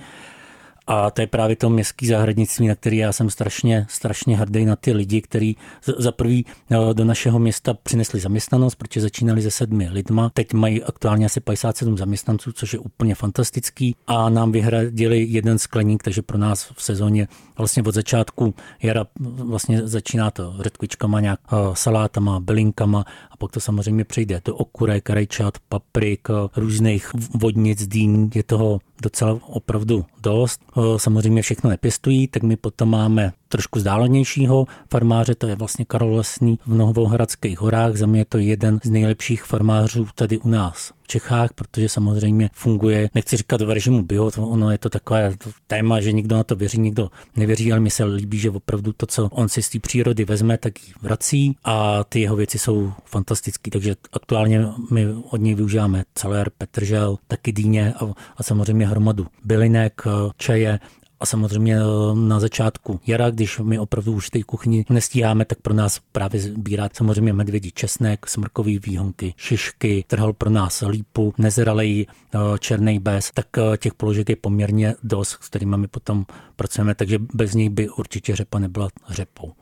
A 0.87 1.11
to 1.11 1.21
je 1.21 1.27
právě 1.27 1.55
to 1.55 1.69
městský 1.69 2.07
zahradnictví, 2.07 2.67
na 2.67 2.75
který 2.75 2.97
já 2.97 3.11
jsem 3.11 3.29
strašně, 3.29 3.85
strašně 3.89 4.37
hrdý 4.37 4.65
na 4.65 4.75
ty 4.75 4.93
lidi, 4.93 5.21
kteří 5.21 5.57
za 5.97 6.11
prvý 6.11 6.45
eh, 6.71 6.93
do 6.93 7.05
našeho 7.05 7.39
města 7.39 7.73
přinesli 7.73 8.19
zaměstnanost, 8.19 8.75
protože 8.75 9.01
začínali 9.01 9.41
se 9.41 9.51
sedmi 9.51 9.89
lidma. 9.89 10.31
Teď 10.33 10.53
mají 10.53 10.83
aktuálně 10.83 11.25
asi 11.25 11.39
57 11.39 11.97
zaměstnanců, 11.97 12.51
což 12.51 12.73
je 12.73 12.79
úplně 12.79 13.15
fantastický. 13.15 13.95
A 14.07 14.29
nám 14.29 14.51
vyhradili 14.51 15.25
jeden 15.29 15.57
skleník, 15.57 16.03
takže 16.03 16.21
pro 16.21 16.37
nás 16.37 16.71
v 16.75 16.83
sezóně 16.83 17.27
vlastně 17.57 17.83
od 17.83 17.95
začátku 17.95 18.53
jara 18.83 19.05
vlastně 19.19 19.87
začíná 19.87 20.31
to 20.31 20.55
redkvičkama, 20.59 21.19
nějak 21.19 21.39
eh, 21.47 21.55
salátama, 21.73 22.39
bylinkama 22.39 23.05
a 23.31 23.37
pak 23.37 23.51
to 23.51 23.59
samozřejmě 23.59 24.03
přejde 24.03 24.41
do 24.45 24.55
okurek, 24.55 25.09
rajčat, 25.09 25.57
paprik, 25.69 26.27
různých 26.55 27.11
vodnic, 27.33 27.87
dýní, 27.87 28.29
je 28.35 28.43
toho 28.43 28.79
docela 29.01 29.39
opravdu 29.47 30.05
dost. 30.21 30.61
Samozřejmě 30.97 31.41
všechno 31.41 31.69
nepěstují, 31.69 32.27
tak 32.27 32.43
my 32.43 32.55
potom 32.55 32.89
máme 32.89 33.33
trošku 33.55 33.79
vzdálenějšího 33.79 34.65
farmáře, 34.91 35.35
to 35.35 35.47
je 35.47 35.55
vlastně 35.55 35.85
Karol 35.85 36.15
Lesný 36.15 36.59
v 36.65 36.74
Novohradských 36.74 37.59
horách. 37.59 37.95
Za 37.95 38.05
mě 38.05 38.21
je 38.21 38.25
to 38.25 38.38
jeden 38.38 38.79
z 38.83 38.89
nejlepších 38.89 39.43
farmářů 39.43 40.07
tady 40.15 40.38
u 40.38 40.50
nás 40.50 40.91
v 41.01 41.07
Čechách, 41.07 41.53
protože 41.53 41.89
samozřejmě 41.89 42.50
funguje, 42.53 43.09
nechci 43.15 43.38
říkat 43.38 43.62
v 43.62 43.69
režimu 43.69 44.03
bio, 44.03 44.31
to 44.31 44.47
ono 44.47 44.71
je 44.71 44.77
to 44.77 44.89
takové 44.89 45.33
téma, 45.67 46.01
že 46.01 46.12
někdo 46.12 46.35
na 46.35 46.43
to 46.43 46.55
věří, 46.55 46.79
někdo 46.79 47.09
nevěří, 47.35 47.71
ale 47.71 47.79
mi 47.79 47.89
se 47.89 48.03
líbí, 48.03 48.38
že 48.38 48.50
opravdu 48.50 48.93
to, 48.93 49.05
co 49.05 49.29
on 49.31 49.50
si 49.50 49.62
z 49.62 49.69
té 49.69 49.79
přírody 49.79 50.25
vezme, 50.25 50.57
tak 50.57 50.88
ji 50.88 50.93
vrací 51.01 51.57
a 51.63 52.03
ty 52.03 52.21
jeho 52.21 52.35
věci 52.35 52.59
jsou 52.59 52.91
fantastické, 53.05 53.71
takže 53.71 53.95
aktuálně 54.13 54.67
my 54.91 55.07
od 55.29 55.41
něj 55.41 55.55
využíváme 55.55 56.03
celer, 56.15 56.50
petržel, 56.57 57.17
taky 57.27 57.51
dýně 57.51 57.93
a, 57.93 58.05
a 58.38 58.43
samozřejmě 58.43 58.88
hromadu 58.88 59.27
bylinek, 59.43 60.01
čaje 60.38 60.79
a 61.19 61.25
samozřejmě 61.25 61.75
eh, 61.75 62.15
na 62.15 62.39
začátku 62.39 63.00
jara, 63.07 63.29
když 63.29 63.60
my 63.60 63.79
opravdu 63.79 64.13
už 64.13 64.29
té 64.29 64.43
kuchyni 64.43 64.86
nestíháme, 64.89 65.45
tak 65.45 65.60
pro 65.62 65.74
nás 65.74 66.01
právě 66.12 66.41
sbírat 66.41 66.95
samozřejmě 66.95 67.34
medvědí 67.34 67.72
česnek, 67.72 68.29
smrkový 68.29 68.79
výhonky, 68.79 69.34
šišky, 69.38 70.05
trhal 70.07 70.34
pro 70.34 70.50
nás 70.50 70.84
lípu, 70.88 71.34
nezralej 71.38 72.05
eh, 72.10 72.38
černý 72.60 73.00
bez, 73.00 73.31
tak 73.34 73.48
eh, 73.57 73.77
těch 73.77 73.93
položek 73.93 74.29
je 74.29 74.36
poměrně 74.36 74.95
dost, 75.03 75.29
s 75.29 75.50
kterými 75.50 75.77
my 75.77 75.88
potom 75.88 76.25
pracujeme, 76.55 76.95
takže 76.95 77.19
bez 77.34 77.53
nich 77.53 77.69
by 77.69 77.89
určitě 77.89 78.36
řepa 78.36 78.60
nebyla 78.60 78.89
řepou 79.10 79.53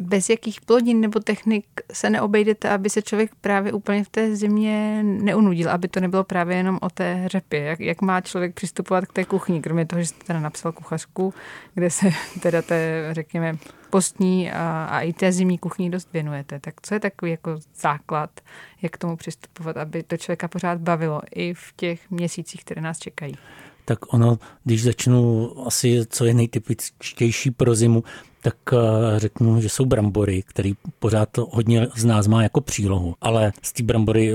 bez 0.00 0.28
jakých 0.28 0.60
plodin 0.60 1.00
nebo 1.00 1.20
technik 1.20 1.66
se 1.92 2.10
neobejdete, 2.10 2.68
aby 2.70 2.90
se 2.90 3.02
člověk 3.02 3.30
právě 3.40 3.72
úplně 3.72 4.04
v 4.04 4.08
té 4.08 4.36
zimě 4.36 5.02
neunudil, 5.02 5.70
aby 5.70 5.88
to 5.88 6.00
nebylo 6.00 6.24
právě 6.24 6.56
jenom 6.56 6.78
o 6.82 6.90
té 6.90 7.24
řepě. 7.26 7.60
Jak, 7.60 7.80
jak 7.80 8.02
má 8.02 8.20
člověk 8.20 8.54
přistupovat 8.54 9.06
k 9.06 9.12
té 9.12 9.24
kuchyni, 9.24 9.62
kromě 9.62 9.86
toho, 9.86 10.02
že 10.02 10.06
jste 10.06 10.24
teda 10.24 10.40
napsal 10.40 10.72
kuchařku, 10.72 11.34
kde 11.74 11.90
se 11.90 12.10
teda 12.42 12.62
té, 12.62 13.08
řekněme, 13.12 13.56
postní 13.90 14.52
a, 14.52 14.84
a 14.84 15.00
i 15.00 15.12
té 15.12 15.32
zimní 15.32 15.58
kuchyni 15.58 15.90
dost 15.90 16.08
věnujete. 16.12 16.60
Tak 16.60 16.74
co 16.82 16.94
je 16.94 17.00
takový 17.00 17.30
jako 17.30 17.56
základ, 17.80 18.30
jak 18.82 18.92
k 18.92 18.98
tomu 18.98 19.16
přistupovat, 19.16 19.76
aby 19.76 20.02
to 20.02 20.16
člověka 20.16 20.48
pořád 20.48 20.78
bavilo 20.78 21.20
i 21.34 21.54
v 21.54 21.72
těch 21.76 22.10
měsících, 22.10 22.64
které 22.64 22.80
nás 22.80 22.98
čekají? 22.98 23.34
tak 23.86 24.14
ono, 24.14 24.38
když 24.64 24.82
začnu 24.82 25.52
asi, 25.66 26.06
co 26.08 26.24
je 26.24 26.34
nejtypičtější 26.34 27.50
pro 27.50 27.74
zimu, 27.74 28.04
tak 28.46 28.56
eh, 28.72 29.20
řeknu, 29.20 29.60
že 29.60 29.68
jsou 29.68 29.84
brambory, 29.84 30.42
který 30.46 30.74
pořád 30.98 31.28
hodně 31.38 31.88
z 31.96 32.04
nás 32.04 32.26
má 32.26 32.42
jako 32.42 32.60
přílohu. 32.60 33.14
Ale 33.20 33.52
z 33.62 33.72
té 33.72 33.82
brambory 33.82 34.34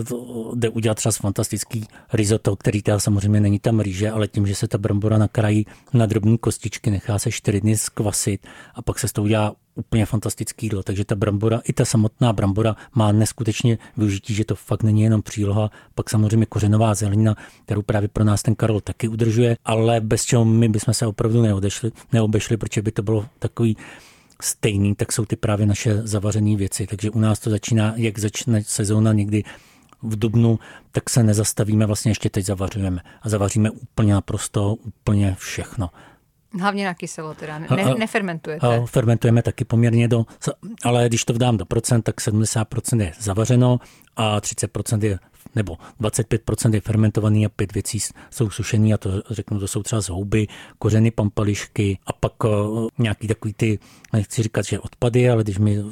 jde 0.54 0.70
udělat 0.70 0.96
třeba 0.96 1.12
fantastický 1.12 1.88
risotto, 2.14 2.56
který 2.56 2.82
teda 2.82 3.00
samozřejmě 3.00 3.40
není 3.40 3.60
tam 3.60 3.80
rýže, 3.80 4.12
ale 4.12 4.28
tím, 4.28 4.48
že 4.48 4.56
se 4.56 4.68
ta 4.68 4.78
brambora 4.78 5.18
nakrájí 5.18 5.66
na 5.94 6.06
drobné 6.06 6.38
kostičky, 6.38 6.92
nechá 6.92 7.20
se 7.20 7.32
čtyři 7.32 7.62
dny 7.62 7.78
skvasit 7.78 8.48
a 8.76 8.82
pak 8.82 9.00
se 9.00 9.08
z 9.08 9.12
toho 9.12 9.26
udělá 9.26 9.56
úplně 9.76 10.06
fantastický 10.06 10.66
jídlo. 10.66 10.84
Takže 10.84 11.06
ta 11.06 11.16
brambora, 11.16 11.62
i 11.64 11.74
ta 11.74 11.86
samotná 11.86 12.34
brambora 12.34 12.76
má 12.96 13.12
neskutečně 13.12 13.78
využití, 13.98 14.34
že 14.34 14.46
to 14.46 14.56
fakt 14.56 14.84
není 14.84 15.02
jenom 15.02 15.22
příloha. 15.22 15.72
Pak 15.96 16.10
samozřejmě 16.10 16.46
kořenová 16.46 16.94
zelenina, 16.94 17.36
kterou 17.66 17.82
právě 17.82 18.10
pro 18.10 18.24
nás 18.24 18.42
ten 18.42 18.56
Karol 18.56 18.82
taky 18.82 19.08
udržuje, 19.08 19.58
ale 19.66 20.02
bez 20.02 20.26
čeho 20.26 20.46
my 20.46 20.70
bychom 20.70 20.94
se 20.94 21.08
opravdu 21.08 21.42
neodešli, 21.42 21.92
neobešli, 22.14 22.58
protože 22.58 22.82
by 22.82 22.92
to 22.92 23.04
bylo 23.04 23.26
takový 23.40 23.78
stejný, 24.44 24.96
tak 24.96 25.12
jsou 25.12 25.26
ty 25.26 25.36
právě 25.36 25.66
naše 25.66 26.02
zavařené 26.08 26.56
věci. 26.56 26.88
Takže 26.88 27.10
u 27.10 27.20
nás 27.20 27.40
to 27.40 27.50
začíná, 27.50 27.94
jak 27.96 28.20
začne 28.20 28.64
sezóna 28.64 29.14
někdy 29.14 29.44
v 30.02 30.20
dubnu, 30.20 30.60
tak 30.92 31.10
se 31.10 31.24
nezastavíme, 31.24 31.86
vlastně 31.86 32.12
ještě 32.12 32.30
teď 32.30 32.46
zavařujeme. 32.46 33.02
A 33.22 33.30
zavaříme 33.30 33.72
úplně 33.72 34.14
naprosto, 34.14 34.74
úplně 34.74 35.36
všechno. 35.40 35.90
Hlavně 36.60 36.86
na 36.86 36.94
kyselo 36.94 37.34
teda, 37.34 37.60
ne, 37.60 37.68
nefermentujete. 37.98 38.68
A, 38.68 38.86
fermentujeme 38.86 39.42
taky 39.42 39.66
poměrně 39.66 40.08
do, 40.08 40.26
ale 40.84 41.08
když 41.08 41.26
to 41.26 41.34
vdám 41.34 41.58
do 41.58 41.66
procent, 41.66 42.02
tak 42.02 42.22
70% 42.22 43.02
je 43.02 43.14
zavařeno 43.20 43.80
a 44.16 44.40
30% 44.40 45.04
je 45.04 45.20
nebo 45.56 45.78
25% 46.02 46.74
je 46.74 46.82
fermentovaný 46.82 47.46
a 47.46 47.50
pět 47.50 47.74
věcí 47.74 48.00
jsou 48.30 48.50
sušený 48.50 48.94
a 48.94 48.98
to 48.98 49.10
řeknu, 49.30 49.60
to 49.60 49.68
jsou 49.68 49.84
třeba 49.84 50.02
zhouby, 50.02 50.48
kořeny 50.80 51.12
pampališky 51.12 51.98
a 52.06 52.14
pak 52.14 52.44
uh, 52.44 52.88
nějaký 52.98 53.28
takový 53.28 53.54
ty, 53.54 53.80
nechci 54.14 54.44
říkat, 54.44 54.66
že 54.66 54.80
odpady, 54.80 55.30
ale 55.30 55.44
když 55.44 55.58
my 55.58 55.84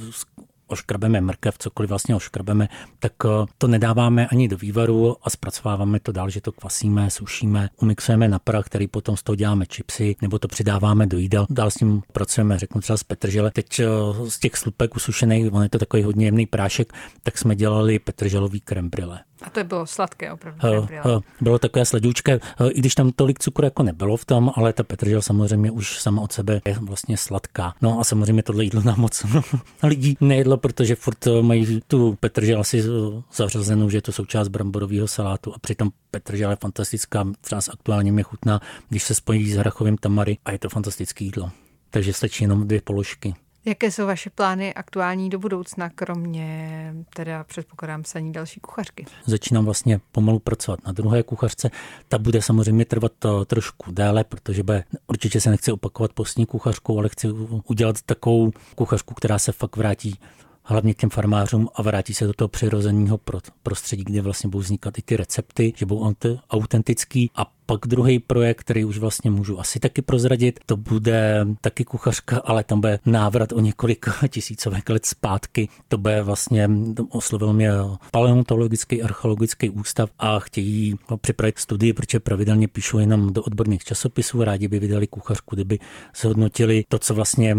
oškrabeme 0.69 1.21
mrkev, 1.21 1.57
cokoliv 1.57 1.89
vlastně 1.89 2.15
oškrabeme, 2.15 2.69
tak 2.99 3.13
eh, 3.25 3.45
to 3.57 3.67
nedáváme 3.67 4.27
ani 4.27 4.47
do 4.47 4.57
vývaru 4.57 5.15
a 5.23 5.29
zpracováváme 5.29 5.99
to 5.99 6.11
dál, 6.11 6.29
že 6.29 6.41
to 6.41 6.51
kvasíme, 6.51 7.09
sušíme, 7.09 7.69
umixujeme 7.81 8.27
na 8.27 8.39
prach, 8.39 8.65
který 8.65 8.87
potom 8.87 9.17
z 9.17 9.23
toho 9.23 9.35
děláme 9.35 9.65
čipsy, 9.65 10.15
nebo 10.21 10.39
to 10.39 10.47
přidáváme 10.47 11.07
do 11.07 11.17
jídel. 11.17 11.45
Dál 11.49 11.71
s 11.71 11.75
tím 11.75 12.01
pracujeme, 12.13 12.59
řeknu 12.59 12.81
třeba 12.81 12.97
z 12.97 13.03
petržele. 13.03 13.51
Teď 13.51 13.79
eh, 13.79 13.85
z 14.29 14.39
těch 14.39 14.55
slupek 14.55 14.95
usušených, 14.95 15.53
on 15.53 15.63
je 15.63 15.69
to 15.69 15.79
takový 15.79 16.03
hodně 16.03 16.25
jemný 16.25 16.45
prášek, 16.45 16.93
tak 17.23 17.37
jsme 17.37 17.55
dělali 17.55 17.99
petrželový 17.99 18.59
krembrille. 18.61 19.19
A 19.41 19.49
to 19.49 19.63
bylo 19.63 19.87
sladké 19.87 20.31
opravdu. 20.31 20.59
Uh, 21.05 21.21
bylo 21.41 21.59
takové 21.59 21.85
sladoučké, 21.85 22.39
uh, 22.59 22.69
i 22.69 22.79
když 22.79 22.95
tam 22.95 23.11
tolik 23.11 23.39
cukru 23.39 23.65
jako 23.65 23.83
nebylo 23.83 24.17
v 24.17 24.25
tom, 24.25 24.51
ale 24.55 24.73
ta 24.73 24.83
petržel 24.83 25.21
samozřejmě 25.21 25.71
už 25.71 25.99
sama 25.99 26.21
od 26.21 26.31
sebe 26.31 26.61
je 26.65 26.77
vlastně 26.81 27.17
sladká. 27.17 27.73
No 27.81 27.99
a 27.99 28.03
samozřejmě 28.03 28.43
tohle 28.43 28.63
jídlo 28.63 28.81
nám 28.81 28.99
moc 28.99 29.25
lidí 29.83 30.17
nejedlo, 30.21 30.57
protože 30.57 30.95
furt 30.95 31.27
mají 31.41 31.81
tu 31.87 32.17
petržel 32.19 32.59
asi 32.59 32.83
zařazenou, 33.33 33.89
že 33.89 33.97
je 33.97 34.01
to 34.01 34.11
součást 34.11 34.47
bramborového 34.47 35.07
salátu 35.07 35.55
a 35.55 35.59
přitom 35.59 35.89
petržel 36.11 36.49
je 36.49 36.57
fantastická, 36.61 37.25
třeba 37.41 37.61
aktuálně 37.73 38.11
mě 38.11 38.23
chutná, 38.23 38.61
když 38.89 39.03
se 39.03 39.15
spojí 39.15 39.51
s 39.51 39.55
hrachovým 39.55 39.97
tamary 39.97 40.37
a 40.45 40.51
je 40.51 40.59
to 40.59 40.69
fantastické 40.69 41.23
jídlo. 41.23 41.51
Takže 41.89 42.13
stačí 42.13 42.43
jenom 42.43 42.67
dvě 42.67 42.81
položky. 42.81 43.35
Jaké 43.65 43.91
jsou 43.91 44.05
vaše 44.05 44.29
plány 44.29 44.73
aktuální 44.73 45.29
do 45.29 45.39
budoucna, 45.39 45.89
kromě 45.89 46.93
teda 47.15 47.43
předpokládám 47.43 48.03
psaní 48.03 48.31
další 48.31 48.59
kuchařky? 48.59 49.05
Začínám 49.25 49.65
vlastně 49.65 49.99
pomalu 50.11 50.39
pracovat 50.39 50.79
na 50.85 50.91
druhé 50.91 51.23
kuchařce. 51.23 51.71
Ta 52.07 52.17
bude 52.17 52.41
samozřejmě 52.41 52.85
trvat 52.85 53.11
to 53.19 53.45
trošku 53.45 53.91
déle, 53.91 54.23
protože 54.23 54.63
bude, 54.63 54.83
určitě 55.07 55.41
se 55.41 55.49
nechci 55.49 55.71
opakovat 55.71 56.13
postní 56.13 56.45
kuchařkou, 56.45 56.99
ale 56.99 57.09
chci 57.09 57.27
udělat 57.65 58.01
takovou 58.01 58.51
kuchařku, 58.75 59.13
která 59.13 59.39
se 59.39 59.51
fakt 59.51 59.75
vrátí 59.75 60.19
hlavně 60.63 60.93
těm 60.93 61.09
farmářům 61.09 61.69
a 61.75 61.81
vrátí 61.81 62.13
se 62.13 62.27
do 62.27 62.33
toho 62.33 62.47
přirozeného 62.47 63.19
prostředí, 63.63 64.03
kde 64.03 64.21
vlastně 64.21 64.49
budou 64.49 64.61
vznikat 64.61 64.97
i 64.97 65.01
ty 65.01 65.17
recepty, 65.17 65.73
že 65.75 65.85
budou 65.85 66.13
autentický 66.49 67.31
a 67.35 67.51
pak 67.69 67.87
druhý 67.87 68.19
projekt, 68.19 68.59
který 68.59 68.85
už 68.85 68.97
vlastně 68.97 69.31
můžu 69.31 69.59
asi 69.59 69.79
taky 69.79 70.01
prozradit, 70.01 70.59
to 70.65 70.77
bude 70.77 71.45
taky 71.61 71.85
kuchařka, 71.85 72.37
ale 72.37 72.63
tam 72.63 72.81
bude 72.81 72.99
návrat 73.05 73.51
o 73.51 73.59
několik 73.59 74.05
tisícovek 74.29 74.89
let 74.89 75.05
zpátky. 75.05 75.69
To 75.87 75.97
bude 75.97 76.21
vlastně, 76.21 76.69
oslovil 77.09 77.53
mě 77.53 77.71
paleontologický 78.11 79.03
archeologický 79.03 79.69
ústav 79.69 80.09
a 80.19 80.39
chtějí 80.39 80.95
připravit 81.21 81.59
studii, 81.59 81.93
protože 81.93 82.19
pravidelně 82.19 82.67
píšou 82.67 82.99
jenom 82.99 83.33
do 83.33 83.43
odborných 83.43 83.83
časopisů, 83.83 84.43
rádi 84.43 84.67
by 84.67 84.79
vydali 84.79 85.07
kuchařku, 85.07 85.55
kdyby 85.55 85.79
zhodnotili 86.21 86.83
to, 86.87 86.99
co 86.99 87.13
vlastně 87.13 87.57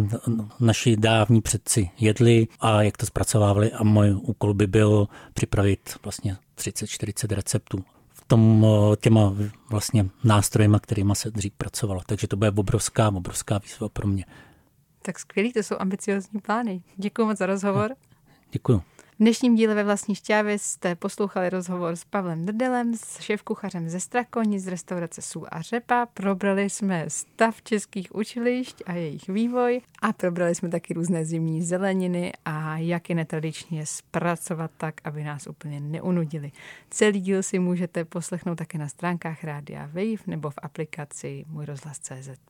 naši 0.60 0.96
dávní 0.96 1.40
předci 1.40 1.90
jedli 2.00 2.48
a 2.60 2.82
jak 2.82 2.96
to 2.96 3.06
zpracovávali. 3.06 3.72
A 3.72 3.84
můj 3.84 4.14
úkol 4.22 4.54
by 4.54 4.66
byl 4.66 5.08
připravit 5.34 5.96
vlastně 6.02 6.36
30-40 6.58 7.34
receptů 7.34 7.84
tom, 8.30 8.66
eh, 8.66 8.96
těma 8.96 9.34
vlastně 9.70 10.06
nástrojema, 10.24 10.78
kterými 10.78 11.12
se 11.14 11.30
dřív 11.30 11.52
pracovalo. 11.52 12.00
Takže 12.06 12.26
to 12.26 12.36
bude 12.36 12.50
obrovská, 12.50 13.08
obrovská 13.08 13.58
výzva 13.58 13.88
pro 13.88 14.08
mě. 14.08 14.24
Tak 15.02 15.18
skvělý, 15.18 15.52
to 15.52 15.62
jsou 15.62 15.76
ambiciozní 15.78 16.40
plány. 16.40 16.82
Děkuji 16.96 17.26
moc 17.26 17.38
za 17.38 17.46
rozhovor. 17.46 17.94
Děkuji. 18.52 18.82
Dnešním 19.20 19.54
díle 19.54 19.74
ve 19.74 19.84
vlastní 19.84 20.14
šťávě 20.14 20.58
jste 20.58 20.94
poslouchali 20.94 21.50
rozhovor 21.50 21.96
s 21.96 22.04
Pavlem 22.04 22.46
Drdelem, 22.46 22.94
s 22.94 23.20
šéfkuchařem 23.20 23.88
ze 23.88 24.00
Strakoni 24.00 24.60
z 24.60 24.66
restaurace 24.66 25.22
Sůl 25.22 25.46
a 25.50 25.62
Řepa. 25.62 26.06
Probrali 26.06 26.70
jsme 26.70 27.04
stav 27.08 27.62
českých 27.62 28.14
učilišť 28.14 28.82
a 28.86 28.92
jejich 28.92 29.28
vývoj 29.28 29.80
a 30.02 30.12
probrali 30.12 30.54
jsme 30.54 30.68
taky 30.68 30.94
různé 30.94 31.24
zimní 31.24 31.62
zeleniny 31.62 32.32
a 32.44 32.78
jak 32.78 33.08
je 33.08 33.14
netradičně 33.14 33.86
zpracovat 33.86 34.70
tak, 34.76 34.94
aby 35.04 35.24
nás 35.24 35.46
úplně 35.46 35.80
neunudili. 35.80 36.52
Celý 36.90 37.20
díl 37.20 37.42
si 37.42 37.58
můžete 37.58 38.04
poslechnout 38.04 38.56
také 38.56 38.78
na 38.78 38.88
stránkách 38.88 39.44
Rádia 39.44 39.86
Wave 39.86 40.24
nebo 40.26 40.50
v 40.50 40.58
aplikaci 40.62 41.44
Můj 41.48 41.64
rozhlas.cz. 41.64 42.49